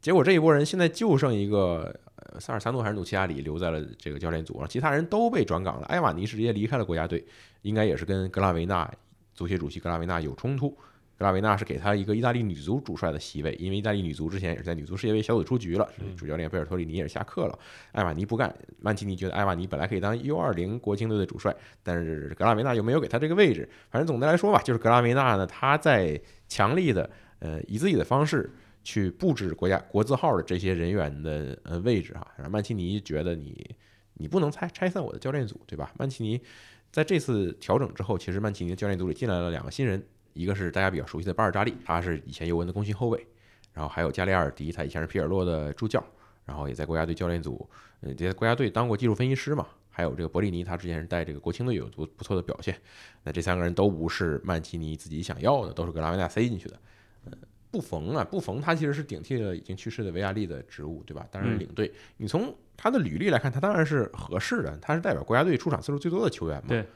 [0.00, 5.86] 结果这一波人现在就剩一个呃萨尔萨诺还是努齐亚里留在了这个教练组上，其他人都被转岗了。
[5.86, 7.24] 埃瓦尼是直接离开了国家队，
[7.62, 8.90] 应该也是跟格拉维纳
[9.34, 10.76] 足协主席格拉维纳有冲突。
[11.16, 17.56] 格拉维纳是给他一个意大利女足主帅的席位，因为意大利女足之前也是在女足世界杯小组出局了，主教练贝尔托里尼也是下课了，
[17.92, 18.52] 埃瓦尼不干。
[18.80, 21.54] 曼奇尼觉得埃瓦尼本来可以当 U 二零国青队的主帅，
[21.84, 23.68] 但是格拉维纳又没有给他这个位置。
[23.90, 27.08] 反正总的来说吧，就是格拉维纳呢，他在强力的
[27.38, 28.50] 呃以自己的方式
[28.84, 32.24] 去布置国家国字号的这些人员的呃位置哈。
[32.36, 33.74] 然后曼奇尼觉得你
[34.12, 35.92] 你不能拆拆散我的教练组，对吧？
[35.98, 36.40] 曼奇尼
[36.92, 40.00] 在这次调整之后，其实曼奇尼的教练组里进来了两个新人，
[40.34, 43.26] 一个是大家比较熟悉的巴尔扎利，他是以前尤文的攻心后卫，
[43.72, 46.04] 然后还有加里亚尔迪，他以前是皮尔洛的助教，
[46.44, 47.68] 然后也在国家队教练组，
[48.02, 49.66] 嗯，在国家队当过技术分析师嘛。
[49.96, 52.76] 还有这个博利尼，他之前是带这个国青队有不不错的表现。
[53.22, 56.76] 那这三个人都不是曼奇尼自己想要的，都是格拉维纳塞进去的。
[57.26, 57.32] 嗯，
[57.74, 61.26] 布冯啊，布冯他其实是顶替了已经去世的维亚利的职务，对吧？
[61.28, 61.92] 当然领队。
[62.18, 66.68] 你从他的履历来看，他当然是合适的，他是代表国家队出场次数最多的球员嘛。
[66.68, 66.86] 对。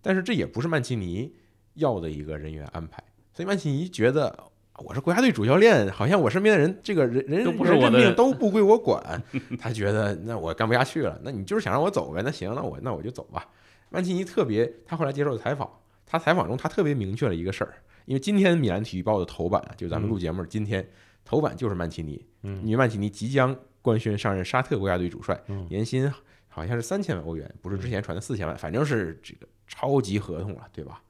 [0.00, 1.34] 但是这也不是曼奇尼
[1.74, 3.02] 要的一个人员安排，
[3.34, 4.32] 所以曼奇尼觉得
[4.78, 9.20] 我是国家队主教练，好像我身边的人这个人人都不是我命都不归我管，
[9.58, 12.22] 他觉得那我干不下去了，那你就是想让我走呗？
[12.24, 13.44] 那行，那我那我就走吧。
[13.90, 15.68] 曼奇尼特别，他后来接受了采访，
[16.06, 17.74] 他采访中他特别明确了一个事儿，
[18.08, 20.88] 因为今天米兰体育报的头版啊，就咱们录节目今天
[21.26, 22.64] 头版就是曼奇尼，嗯。
[22.64, 25.66] 因为曼奇尼即将官宣上任沙特国家队主帅，嗯。
[25.68, 26.10] 年薪
[26.48, 31.02] 好像是三千万欧元，不是之前传的四千万，反正是这个超级合同了，对吧？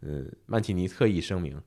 [0.00, 1.62] 呃，曼奇尼特意声明，说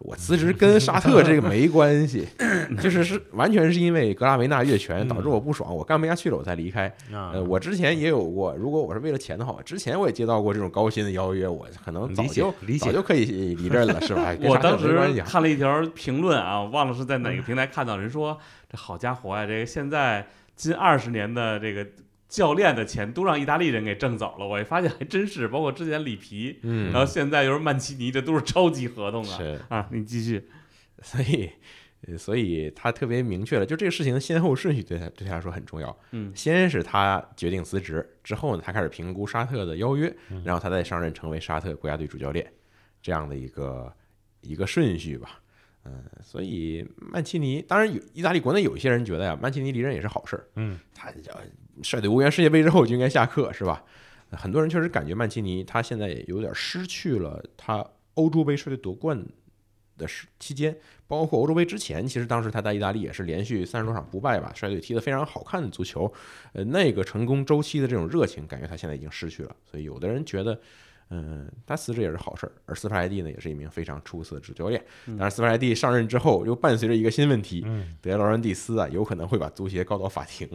[0.00, 2.26] 我辞职跟沙特这个没关系，
[2.82, 6.88] 就是是完全是因为格拉维纳越权导致我不爽，我干不下去了，我才离开。
[7.12, 14.34] 啊呃，我之前也有过，如果我是为了钱的话，之前我也接到过这种高薪的邀约，我可能早就理解早就可以离任了，是吧？
[14.42, 14.76] 我当。
[14.80, 14.88] 时
[15.26, 20.26] 看了一条评论啊，忘了是在哪个平台看到，人说这好家伙啊，这个现在
[20.56, 21.86] 近二十年的这个
[22.30, 24.46] 教练的钱都让意大利人给挣走了。
[24.46, 29.36] 我一发现还真是，包括之前里皮，嗯然，后现在又是曼奇尼，这都是超级合同啊！
[29.36, 30.48] 是，啊，你继续。
[31.02, 31.50] 所以。
[32.08, 35.94] 呃所以他特别明确了，就这个事情的先后顺序对他对他来说很重要。
[36.12, 42.50] 嗯先是他决定辞职，之后呢，他开始评估沙特的邀约，嗯然后他再上任成为沙特国家队主教练，
[43.02, 43.94] 这样的一个
[44.40, 45.42] 一个顺序吧。
[45.84, 50.48] 嗯，所以曼奇尼，当然有意大利国内有一些人觉得呀，曼奇尼离任也是好事儿。
[50.56, 51.30] 嗯，他叫
[51.82, 53.84] 率队无缘世界杯之后就应该下课，是吧？
[54.32, 59.20] 很多人确实感觉曼奇尼他现在也有点失去了他欧洲杯率队夺冠
[59.98, 60.76] 的时期间，
[61.06, 66.12] 包括欧洲杯之前，其实当时他在意大利也是连续三十多场不败吧，率队踢得非常好看的足球，
[66.52, 69.56] 呃，那个成功周期的这种热情，感觉他现在已经失去了。
[69.70, 70.60] 所以有的人觉得。
[71.12, 74.80] 嗯，他辞职也是好事儿，而斯帕莱蒂呢，也是一名非常出色的主教练。
[75.18, 80.48] 但是，斯帕莱蒂上任之后，又伴随着一个新问题，嗯，德劳伦蒂斯啊，有可能会把足协告到法庭。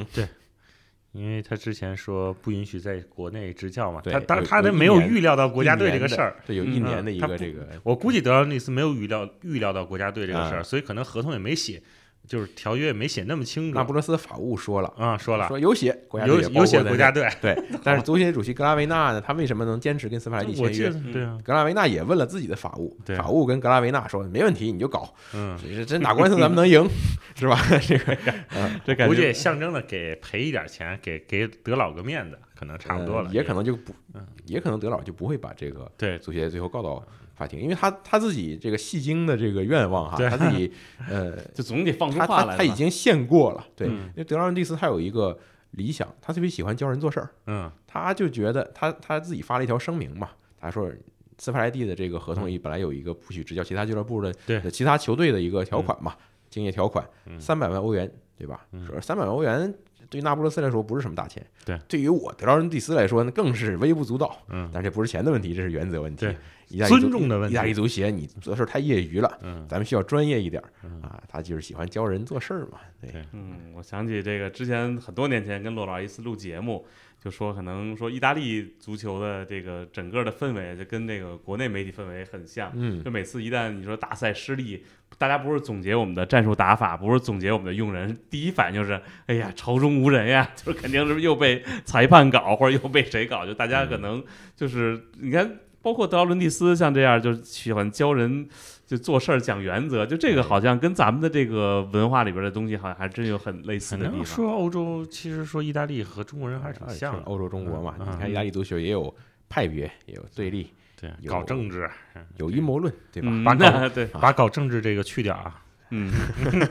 [1.15, 6.35] 因为他之前说不允许在国内执教嘛，他当有有一他都没有预料到国家队这个事儿。
[6.45, 11.81] 对，有一嗯年的一个这个，我估计德劳内斯没有预料预料到国家队这个事儿，啊所以可能合同也没写，
[12.27, 13.75] 就是条约也没写那么清楚。
[13.75, 20.89] 那不勒斯法务说了，啊，说了说有写国家队有有写国家队，对， 但是足协主席格拉维纳呢，他为什么能坚持跟斯帕莱蒂签约？
[21.11, 26.87] 对啊，格拉维纳也问了自己的法务，对法务跟格拉维纳说没问题，你就搞，嗯，这真打官司咱们能赢，
[27.35, 27.59] 是吧？
[27.85, 28.17] 这个，
[28.55, 33.29] 嗯，这感觉估计也象征的给赔一点钱，给给德老个面子，可能差不多了。
[33.29, 37.03] 呃也可能就不嗯，也可能德老就不会把这个对足协最后告到
[37.35, 40.71] 法庭，因为他他自己这个戏精的这个愿望哈，他自己
[41.09, 44.07] 呃 就总得放出话来嘛他他已经献过了，对，嗯。
[44.09, 45.37] 因为德劳伦蒂斯他有一个
[45.71, 47.69] 理想，他特别喜欢教人做事儿，嗯。
[47.85, 50.29] 他就觉得他他自己发了一条声明嘛，
[50.59, 50.89] 他说
[51.37, 54.61] 斯帕莱蒂的这个合同里本来有一个不许执教其他俱乐部的对。
[54.71, 56.15] 其他球队的一个条款嘛，
[56.49, 57.39] 竞业条款，嗯。
[57.39, 58.65] 三百万欧元，对吧？
[58.87, 59.73] 说三百万欧元
[60.09, 64.37] 对于那不勒斯来说不是什么大钱，对，对于我德劳伦蒂斯来说那更是微不足道。
[64.49, 66.37] 嗯但这不是钱的问题，这是原则问题对。
[66.67, 71.21] 意大利足尊重的问题意大利足协，你做事太业余了，嗯咱们需要专业一点嗯啊。
[71.27, 76.83] 他就是喜欢教人做事儿嘛，对对嗯，我想起这个之前很多年前跟洛老师一次录节目，
[77.25, 84.85] 就说可能说意大利足球的这个整个的氛围就跟这个国内媒体氛围很像，嗯就每次一旦你说大赛失利，
[85.17, 94.23] 大家不是总结我们的战术打法，不是总结我们的用人，第一反应就是，哎呀，朝中无人呀， 就是肯定是又被裁判搞，或者又被谁搞，就大家可能
[94.55, 98.47] 就是你看，包括德劳伦蒂斯像这样，就是喜欢教人
[98.85, 104.25] 就做事儿讲原则，就这个好像跟咱们的这个文化里边的东西，好像还真有很类似的地方。
[104.25, 107.23] 说欧洲，其实说意大利和中国人还是挺像的。
[107.23, 109.13] 欧洲中国嘛，嗯你看意大利足球也有
[109.49, 110.69] 派别，也有对立，
[110.99, 111.89] 对，搞政治，
[112.37, 113.29] 有阴谋论，对吧？
[113.31, 115.61] 嗯，把那对，把搞政治这个去掉啊。
[115.91, 116.11] 嗯，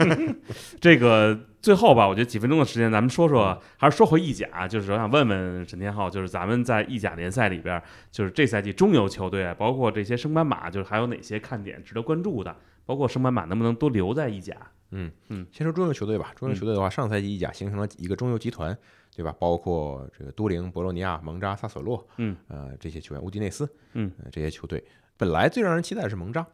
[0.80, 12.54] 这个最后吧，我觉得几分钟的时间，咱们说说，还是说回意甲，就是我想问问沈天浩，就是咱们在意甲联赛里边，就是这赛季中游球队，包括这些升班马，就是还有哪些看点值得关注的？
[12.86, 14.54] 包括升班马能不能多留在意甲？
[14.90, 15.10] 嗯。
[15.28, 15.46] 嗯。
[15.50, 18.76] 先说中游球队吧，中游嗯球队的话，上赛季意甲形成了一个中游集团，
[19.16, 19.34] 对吧？
[19.38, 24.12] 包括这个都灵、博洛尼亚、蒙扎、萨索洛，嗯，呃，这些球员，乌迪内斯，嗯。
[24.22, 24.84] 呃，这些球队，
[25.16, 26.46] 本来最让人期待的是蒙扎，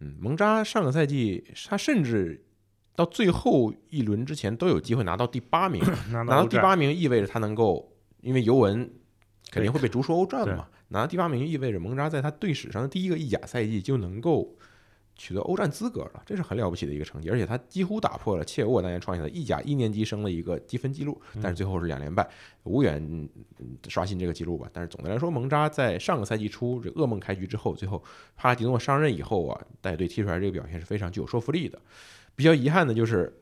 [0.00, 2.44] 嗯，蒙扎上个赛季他甚至
[2.94, 5.82] 到最后一轮之前都有机会拿到第八名，
[6.12, 8.90] 拿拿到第八名意味着他能够，因为尤文
[9.50, 14.56] 肯定会被逐出欧战嘛，拿到第八名意味着蒙扎在他队史上的第一个意甲赛季就能够
[15.16, 22.28] 取得欧战资格了，这是很了不起的一个成绩，而且他几乎打破了切尔沃当年创下的意甲一年级生的一个积分记录，但是最后是两连败，
[22.64, 23.28] 无缘嗯
[23.88, 24.68] 刷新这个记录吧。
[24.72, 28.02] 但是总的来说，蒙扎在上个赛季初这噩梦开局之后，最后
[28.36, 31.78] 帕拉迪诺上任以后啊，带队踢出来这个表现是非常具有说服力的。
[32.34, 33.32] 比较遗憾的就是。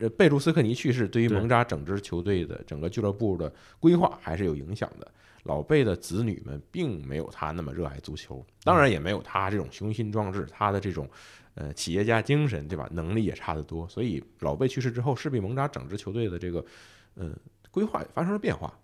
[0.00, 5.10] 呃，贝卢斯科尼去世对于蒙扎整支球队的整个俱乐部的规划还是有影响的。
[5.44, 11.08] 老贝的子女们并没有他那么热爱足球，当然也没有他这种雄心壮志，他的这种
[11.54, 12.88] 呃企业家精神，对吧？
[12.92, 13.88] 能力也差得多。
[13.88, 16.64] 所以老贝去世之后，势必蒙扎整支球队的这个
[17.14, 17.32] 呃
[17.70, 18.78] 规划发生了变化。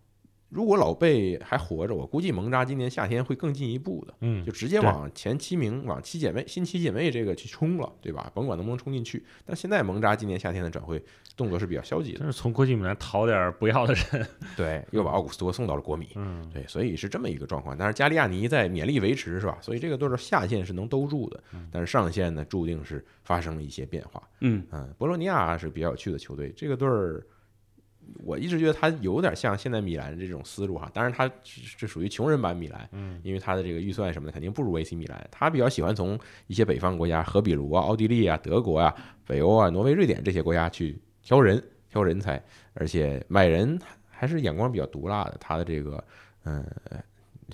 [0.54, 8.30] 如果老贝还活着，我估计蒙扎今年夏天会更进一步的，嗯就，直接往前七名、往七姐妹、新七姐妹这个去冲了，对吧？
[8.32, 9.20] 甭管能不能冲进去。
[9.44, 11.02] 但现在蒙扎今年夏天的转会
[11.36, 14.24] 动作是比较消极的，但是从国际米兰淘点不要的人。
[14.56, 17.76] 对，又把奥古斯托送到了国米，嗯，对，所以是这么一个状况。
[17.76, 19.58] 但是加利亚尼在勉力维持，是吧？
[19.60, 21.42] 所以这个队的下限是能兜住的，
[21.72, 24.22] 但是上限呢，注定是发生了一些变化。
[24.40, 27.26] 嗯嗯，博洛尼亚是比较有趣的球队，这个队儿。
[28.24, 31.30] 我一直觉得他有点像现在米兰这种思路哈，当然他
[31.76, 35.28] 这属于穷人版米兰，嗯，因为他的这个预算什么的肯定不如 AC 米兰。
[35.30, 38.94] 他比较喜欢从一些北方国家，和比卢啊、奥地利啊、德国啊、
[39.26, 42.42] 北欧啊、挪威、瑞典这些国家去挑人、挑人才，
[42.74, 43.78] 而且买人
[44.10, 45.36] 还是眼光比较毒辣的。
[45.38, 46.02] 他的这个
[46.44, 46.64] 嗯，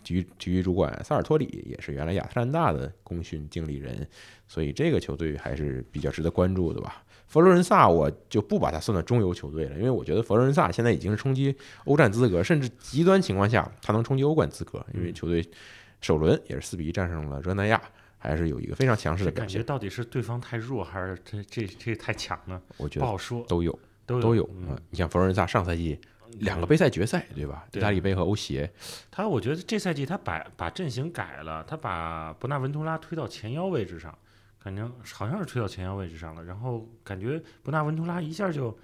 [0.03, 4.07] 体育体育主管萨尔托里也是原来亚特兰大的功勋经理人，
[4.47, 7.03] 所以这个球队还是比较值得关注的吧。
[7.31, 11.55] 佛罗伦萨我就不把它算到中游球队了，因为我觉得佛罗伦萨现在已经是冲击
[11.85, 15.49] 欧战资格，甚至极端情况下它能冲击欧冠资格，因为球队
[16.01, 17.81] 首轮也是四比一战胜了热那亚，
[18.19, 19.31] 还是有一个非常强势的。
[19.31, 22.61] 感觉到底是对方太弱，还是这这这太强呢？
[22.79, 24.79] 我觉得不好说，都有都都有嗯啊。
[24.91, 25.97] 你像佛罗伦萨上赛季
[26.41, 27.65] 两个杯赛决赛，对吧？
[27.73, 28.69] 意大利杯和欧协，
[29.09, 34.17] 他我觉得这赛季他把把阵型改了，他把伯纳文图拉推到前腰位置上，
[34.63, 38.79] 感觉好像是推到前腰位置上了，然后感觉伯纳文图拉一下就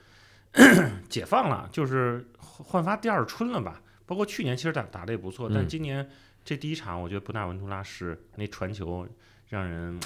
[1.09, 3.83] 解放了，就是焕发第二春了吧。
[4.07, 6.09] 包括去年其实打打的也不错，但嗯今年
[6.45, 9.07] 这第一场，我觉得伯纳文图拉是那传球
[9.49, 10.01] 让人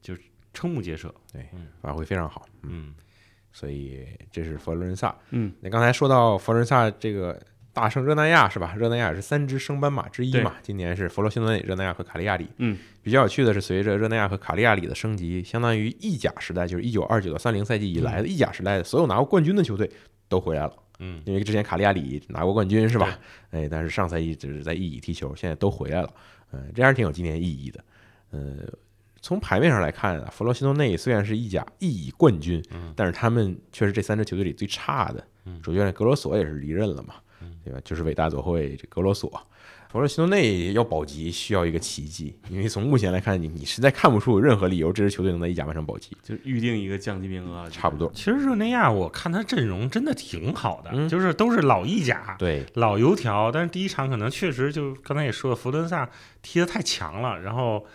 [0.00, 0.22] 就是
[0.54, 1.14] 瞠目结舌。
[1.30, 2.46] 对嗯，发挥非常好。
[2.62, 2.94] 嗯，嗯，
[3.52, 5.14] 所以这是佛罗伦萨。
[5.30, 7.40] 嗯，那刚才说到佛罗伦萨这个
[7.74, 8.74] 大胜热那亚是吧？
[8.78, 10.54] 热那亚也是三支升班马之一嘛。
[10.62, 12.48] 今年是佛罗西诺内、热那亚和卡利亚里。
[12.58, 19.90] 嗯，比较有趣的是，随着热那亚和卡利亚里的升级，相当于意甲时代，就是一九二九到三零赛季以来的意甲时代的所有拿过冠军的球队
[20.28, 20.72] 都回来了。
[21.00, 23.18] 嗯，因为之前卡利亚里拿过冠军是吧？
[23.50, 26.10] 哎，但是上赛季只是在意乙踢球，现在都回来了。
[26.52, 27.84] 嗯，这还是挺有纪念意义的。
[28.30, 28.40] 呃，
[29.20, 32.62] 从牌面上来看啊，佛罗西诺内虽然是意甲意乙冠军，
[32.94, 35.26] 但是他们却是这三支球队里最差的。
[35.62, 37.16] 主教练格罗索也是离任了嘛，
[37.64, 37.80] 对吧？
[37.84, 39.30] 就是伟大左后卫这格罗索。
[39.90, 48.10] 弗罗西诺内要保级需要一个奇迹，因为从目前来看，你你实在看不出有任何理由这支球队能在意甲完成保级，就预定一个降级名额，差不多。
[48.12, 56.10] 其实热内亚我看他阵容真的挺好的，嗯就是都是老意甲，对，老油条，但是第一场可能确实就刚才也说了，佛罗伦萨
[56.42, 57.86] 踢得太强了，然后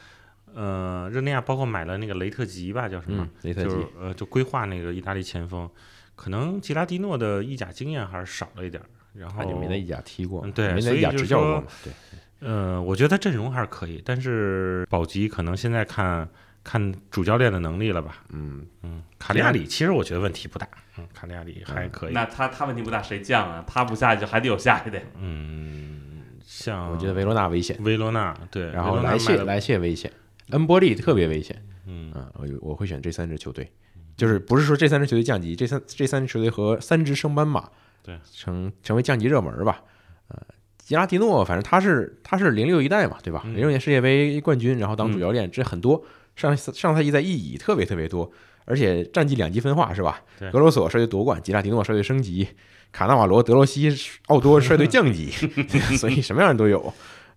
[0.55, 5.69] 呃，热内亚包括买了那个雷特吉吧，叫什么嗯，，雷特吉就是呃就规划那个意大利前锋，
[6.15, 8.87] 可能吉拉蒂诺的意甲经验还是少了一点儿，
[9.19, 11.93] 然后他就没在意甲踢过嗯，对没在意甲所以就是说执教过嘛，对。
[12.39, 16.27] 呃，我觉得他阵容还是可以，但是保级可能现在看
[16.63, 18.23] 看主教练的能力了吧。
[18.31, 20.65] 嗯，嗯，卡利亚里其实我觉得问题不大，
[20.97, 22.13] 嗯，卡利亚里还可以。
[22.13, 23.63] 那他他问题不大，谁降啊？
[23.67, 25.01] 他不下去就还得有下去的。
[25.19, 30.09] 嗯，像我觉得维罗纳危险，维罗纳对，然后莱切莱切危险，
[30.51, 31.61] 恩波利特别危险。
[31.87, 33.69] 嗯嗯，我我会选这三支球队，
[34.15, 37.69] 就是不是说这三支球队降级，这三这三支球队和三支升班马，
[38.03, 39.81] 对，成成为降级热门吧。
[40.29, 40.37] 呃，
[40.77, 43.41] 吉拉蒂诺，反正他是他是零六一代嘛，对吧？
[43.45, 46.03] 嗯零六年世界杯冠军，然后当主教练，这很多。
[46.35, 48.31] 上上赛季在意乙特别特别多，
[48.63, 50.49] 而且战绩两极分化是吧对？
[50.51, 52.47] 格罗索率队夺冠，吉拉迪诺率队升级，
[52.93, 53.93] 卡纳瓦罗、德罗西、
[54.27, 55.29] 奥多率队降级，
[55.99, 56.79] 所以什么样的都有。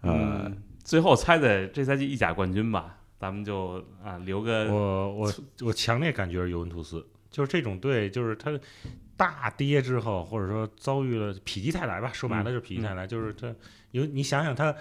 [0.02, 5.32] 呃，嗯，最后猜猜这赛季意甲冠军吧，咱们就啊留个我我
[5.62, 8.56] 我强烈感觉是尤文图斯，就是这种队，就是他
[9.22, 13.54] 大跌之后，或者说遭遇了否极泰来吧，说白了就是否极泰来，就是他
[13.92, 14.74] 有你想想他，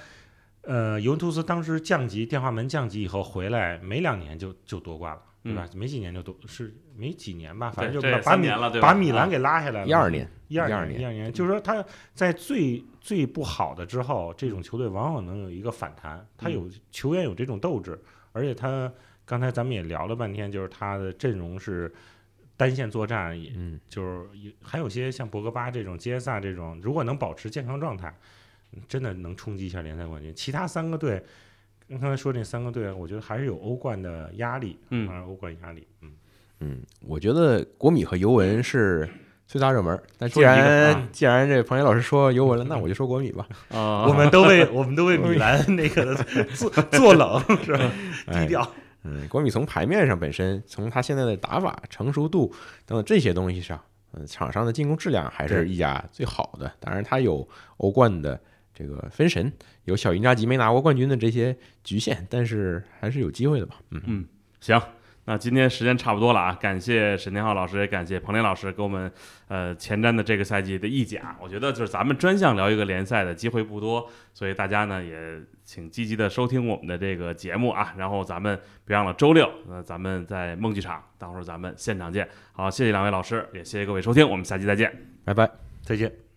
[0.61, 5.69] 呃，尤文图斯当时降级，电话门降级以后回来，没两年就就夺冠了，对吧？
[5.75, 8.87] 没几年就夺，是没几年吧，反正就把米三年了，对吧？
[8.87, 9.87] 啊把米兰给拉下来了。
[9.87, 11.85] 一二年，一二年，一二年，就是说他
[12.15, 17.99] 在最最不好的之后，这种球队往往能有一个反弹，他有球员有这种斗志，
[18.31, 18.91] 而且他
[19.23, 21.93] 刚才咱们也聊了半天，就是他的阵容是
[22.57, 28.13] 单线作战，也嗯，就是还有些像博格巴这种、杰萨这种，如果能保持健康状态，
[28.73, 30.33] 嗯真的能冲击一下联赛冠军。
[30.35, 31.23] 其他三个队，
[31.89, 36.11] 刚才说那三个队，我觉得还是有欧冠的压力，嗯啊，欧冠压力，嗯，
[36.59, 39.09] 嗯，我觉得国米和尤文是
[39.47, 40.01] 最大热门儿。
[40.17, 43.45] 但既然、啊既然这彭岩老师说尤文了，那我就说国米吧。
[43.69, 46.15] 啊，我们都为我们都为米兰那个
[46.53, 47.91] 做做 冷是吧？
[48.27, 48.71] 哎低调。
[49.03, 52.53] 嗯，国米从牌面上本身，从他现在的打法、成熟度
[52.85, 53.81] 等等这些东西上，
[54.13, 56.71] 嗯，场上的进攻质量还是对意甲最好的。
[56.79, 57.47] 当然，他有
[57.77, 58.39] 欧冠的
[58.73, 59.51] 这个分神，
[59.85, 63.75] 有小因扎吉没拿过冠军的这些局限，但是还是有机会的吧。
[63.89, 64.25] 嗯嗯，
[64.59, 64.79] 行，
[65.25, 69.11] 那今天时间差不多了啊，感谢沈天浩老师，也感谢彭林老师给我们
[69.47, 71.37] 呃前瞻的这个赛季的意甲。
[71.39, 77.93] 我觉得就是咱们专项聊一个联赛的机会不多，所以大家呢也请积极的收听我们的这个节目啊。
[77.97, 82.27] 然后咱们别忘了周六，呃，咱们在梦剧场，到时候咱们现场见。
[82.51, 84.91] 好，谢谢两位老师，也谢谢各位收听，我们下期再见。
[85.23, 85.49] 拜拜。
[85.83, 86.30] 再见。